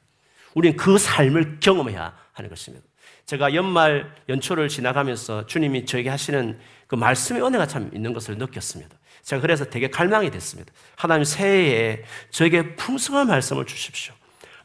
우리는 0.55 0.77
그 0.77 0.97
삶을 0.97 1.59
경험해야 1.59 2.17
하는 2.33 2.49
것입니다. 2.49 2.87
제가 3.27 3.53
연말 3.55 4.15
연초를 4.29 4.69
지나가면서 4.69 5.45
주님이 5.47 5.85
저에게 5.85 6.09
하시는 6.09 6.57
그 6.87 6.95
말씀의 6.95 7.43
은혜가 7.43 7.67
참 7.67 7.91
있는 7.93 8.13
것을 8.13 8.39
느꼈습니다. 8.39 8.97
제가 9.25 9.43
그래서 9.43 9.65
되게 9.65 9.91
갈망이 9.91 10.31
됐습니다. 10.31 10.73
하나님 10.95 11.25
새해에 11.25 12.05
저에게 12.31 12.77
풍성한 12.77 13.27
말씀을 13.27 13.67
주십시오. 13.67 14.15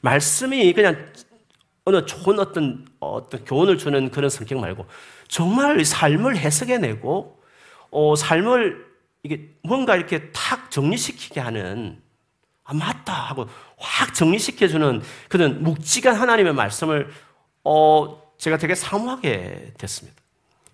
말씀이 0.01 0.71
그냥 0.73 1.11
어느 1.85 2.05
좋은 2.05 2.37
어떤 2.37 2.85
어떤 2.99 3.43
교훈을 3.43 3.79
주는 3.79 4.11
그런 4.11 4.29
성격 4.29 4.59
말고 4.59 4.85
정말 5.27 5.83
삶을 5.83 6.37
해석해내고 6.37 7.41
어, 7.89 8.15
삶을 8.15 8.86
이게 9.23 9.49
뭔가 9.63 9.95
이렇게 9.95 10.31
탁 10.31 10.71
정리시키게 10.71 11.39
하는 11.39 12.01
아, 12.63 12.73
맞다 12.73 13.13
하고 13.13 13.47
확 13.77 14.13
정리시켜주는 14.13 15.01
그런 15.29 15.63
묵직한 15.63 16.15
하나님의 16.15 16.53
말씀을 16.53 17.09
어, 17.63 18.21
제가 18.37 18.57
되게 18.57 18.75
사모하게 18.75 19.73
됐습니다. 19.77 20.21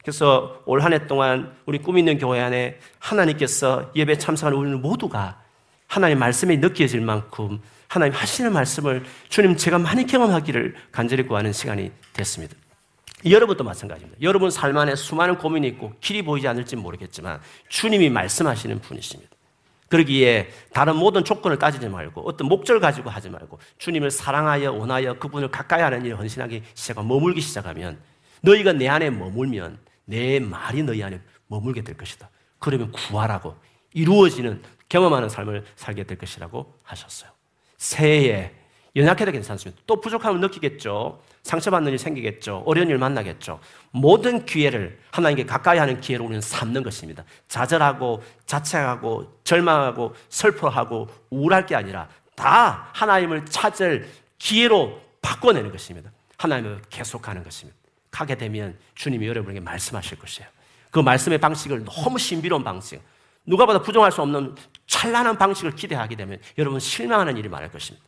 그래서 0.02 0.62
올 0.66 0.82
한 0.82 0.92
해 0.94 1.08
동안 1.08 1.56
우리 1.66 1.78
꿈 1.80 1.98
있는 1.98 2.18
교회 2.18 2.42
안에 2.42 2.80
하나님께서 3.00 3.92
예배 3.96 4.18
참석하는 4.18 4.58
우리 4.58 4.70
모두가 4.78 5.42
하나님 5.88 6.20
말씀이 6.20 6.58
느껴질 6.58 7.00
만큼 7.02 7.62
하나님 7.88 8.14
하시는 8.16 8.52
말씀을 8.52 9.06
주님 9.30 9.56
제가 9.56 9.78
많이 9.78 10.06
경험하기를 10.06 10.76
간절히 10.92 11.24
구하는 11.24 11.54
시간이 11.54 11.92
됐습니다. 12.14 12.56
여러분도 13.26 13.64
마찬가지입니다. 13.64 14.22
여러분 14.22 14.50
삶 14.52 14.78
안에 14.78 14.96
수많은 14.96 15.38
고민이 15.38 15.68
있고 15.70 15.94
길이 16.02 16.22
보이지 16.22 16.48
않을지 16.48 16.76
모르겠지만 16.76 17.40
주님이 17.70 18.10
말씀하시는 18.10 18.80
분이십니다. 18.80 19.32
그러기에 19.90 20.50
다른 20.74 20.96
모든 20.96 21.24
조건을 21.24 21.60
따지지 21.60 21.88
말고 21.88 22.22
어떤 22.22 22.48
목적을 22.48 22.82
가지고 22.82 23.12
하지 23.12 23.30
말고 23.30 23.60
주님을 23.78 24.10
사랑하여 24.10 24.72
원하여 24.72 25.20
그분을 25.20 25.52
가까이 25.52 25.82
하는 25.82 26.04
일을 26.04 26.18
헌신하기 26.18 26.64
시작하고 26.74 27.08
머물기 27.08 27.42
시작하면 27.42 28.00
너희가 28.42 28.74
내 28.74 28.88
안에 28.88 29.12
머물면 29.12 29.78
내 30.06 30.40
말이 30.40 30.82
너희 30.84 31.04
안에 31.04 31.22
머물게 31.48 31.84
될 31.84 31.96
것이다. 31.96 32.30
그러면 32.58 32.92
구하라고 32.92 33.56
이루어지는 33.94 34.64
경험하는 34.90 35.30
삶을 35.30 35.64
살게 35.76 36.06
될 36.06 36.18
것이라고 36.18 36.74
하셨어요. 36.84 37.30
새해에 37.78 38.52
연약해도 38.96 39.32
괜찮습니다. 39.32 39.82
또 39.88 40.00
부족함을 40.00 40.40
느끼겠죠. 40.40 41.22
상처받는 41.42 41.90
일이 41.90 41.98
생기겠죠. 41.98 42.64
어려운 42.66 42.90
일 42.90 42.98
만나겠죠. 43.00 43.60
모든 43.92 44.46
기회를 44.46 45.00
하나님께 45.12 45.46
가까이 45.46 45.80
하는 45.80 46.00
기회로 46.00 46.26
우리는 46.26 46.42
삼는 46.42 46.84
것입니다. 46.84 47.24
좌절하고 47.48 48.24
자책하고 48.46 49.40
절망하고 49.44 50.14
슬퍼하고 50.30 51.08
우울할 51.32 51.66
게 51.66 51.76
아니라 51.76 52.08
다 52.36 52.90
하나님을 52.94 53.46
찾을 53.46 54.10
기회로 54.38 55.02
바꿔내는 55.22 55.72
것입니다. 55.72 56.12
하나님을 56.38 56.82
계속하는 56.90 57.44
것입니다. 57.44 57.78
가게 58.12 58.36
되면 58.36 58.78
주님이 58.94 59.28
여러분에게 59.28 59.60
말씀하실 59.60 60.20
것이에요. 60.20 60.48
그 60.92 61.00
말씀의 61.00 61.40
방식을 61.40 61.86
너무 61.86 62.20
신비로운 62.20 62.64
방식, 62.64 63.02
누가 63.46 63.66
봐도 63.66 63.82
부정할 63.82 64.12
수 64.12 64.22
없는 64.22 64.56
찬란한 64.86 65.38
방식을 65.38 65.76
기대하게 65.76 66.16
되면 66.16 66.40
여러분 66.60 66.80
실망하는 66.80 67.36
일이 67.38 67.50
많을 67.50 67.72
것입니다. 67.72 68.06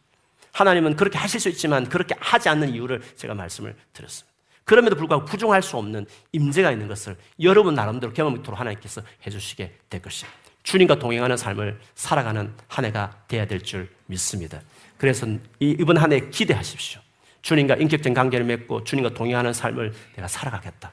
하나님은 0.55 0.95
그렇게 0.95 1.17
하실 1.17 1.39
수 1.41 1.49
있지만 1.49 1.89
그렇게 1.89 2.15
하지 2.17 2.47
않는 2.47 2.73
이유를 2.73 3.01
제가 3.17 3.33
말씀을 3.33 3.75
드렸습니다. 3.91 4.33
그럼에도 4.63 4.95
불구하고 4.95 5.25
부정할 5.25 5.61
수 5.61 5.75
없는 5.77 6.05
임재가 6.31 6.71
있는 6.71 6.87
것을 6.87 7.17
여러분 7.41 7.75
나름대로 7.75 8.13
경험토록 8.13 8.57
하나님께서 8.59 9.01
해주시게 9.27 9.75
될 9.89 10.01
것입니다. 10.01 10.39
주님과 10.63 10.97
동행하는 10.97 11.35
삶을 11.37 11.79
살아가는 11.93 12.53
한 12.67 12.85
해가 12.85 13.23
되어야 13.27 13.45
될 13.45 13.61
줄 13.61 13.89
믿습니다. 14.07 14.61
그래서 14.97 15.27
이번 15.59 15.97
한 15.97 16.13
해 16.13 16.29
기대하십시오. 16.29 17.01
주님과 17.41 17.75
인격적 17.75 18.13
관계를 18.13 18.45
맺고 18.45 18.85
주님과 18.85 19.09
동행하는 19.13 19.51
삶을 19.53 19.93
내가 20.15 20.27
살아가겠다. 20.27 20.91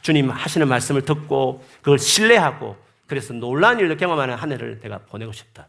주님 0.00 0.30
하시는 0.30 0.66
말씀을 0.66 1.02
듣고 1.02 1.64
그걸 1.82 1.98
신뢰하고 1.98 2.76
그래서 3.06 3.34
놀라운 3.34 3.78
일을 3.78 3.96
경험하는 3.98 4.34
한 4.34 4.50
해를 4.50 4.80
내가 4.80 4.98
보내고 4.98 5.32
싶다. 5.32 5.68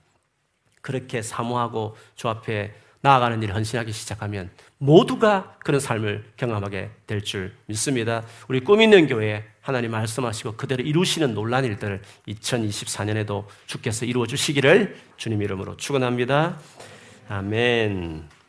그렇게 0.81 1.21
사모하고 1.21 1.95
주 2.15 2.29
앞에 2.29 2.73
나아가는 3.03 3.43
일을 3.43 3.53
헌신하기 3.53 3.91
시작하면 3.91 4.49
모두가 4.77 5.57
그런 5.59 5.79
삶을 5.81 6.23
경험하게 6.37 6.89
될 7.05 7.21
줄 7.21 7.53
믿습니다. 7.65 8.23
우리 8.47 8.61
꿈 8.61 8.81
있는 8.81 9.07
교회 9.07 9.43
하나님 9.61 9.91
말씀하시고 9.91 10.53
그대로 10.53 10.83
이루시는 10.83 11.33
놀란 11.33 11.65
일들을 11.65 12.01
2024년에도 12.29 13.45
주께서 13.65 14.05
이루어 14.05 14.25
주시기를 14.25 14.95
주님 15.17 15.41
이름으로 15.41 15.75
축원합니다. 15.77 16.57
아멘. 17.27 18.33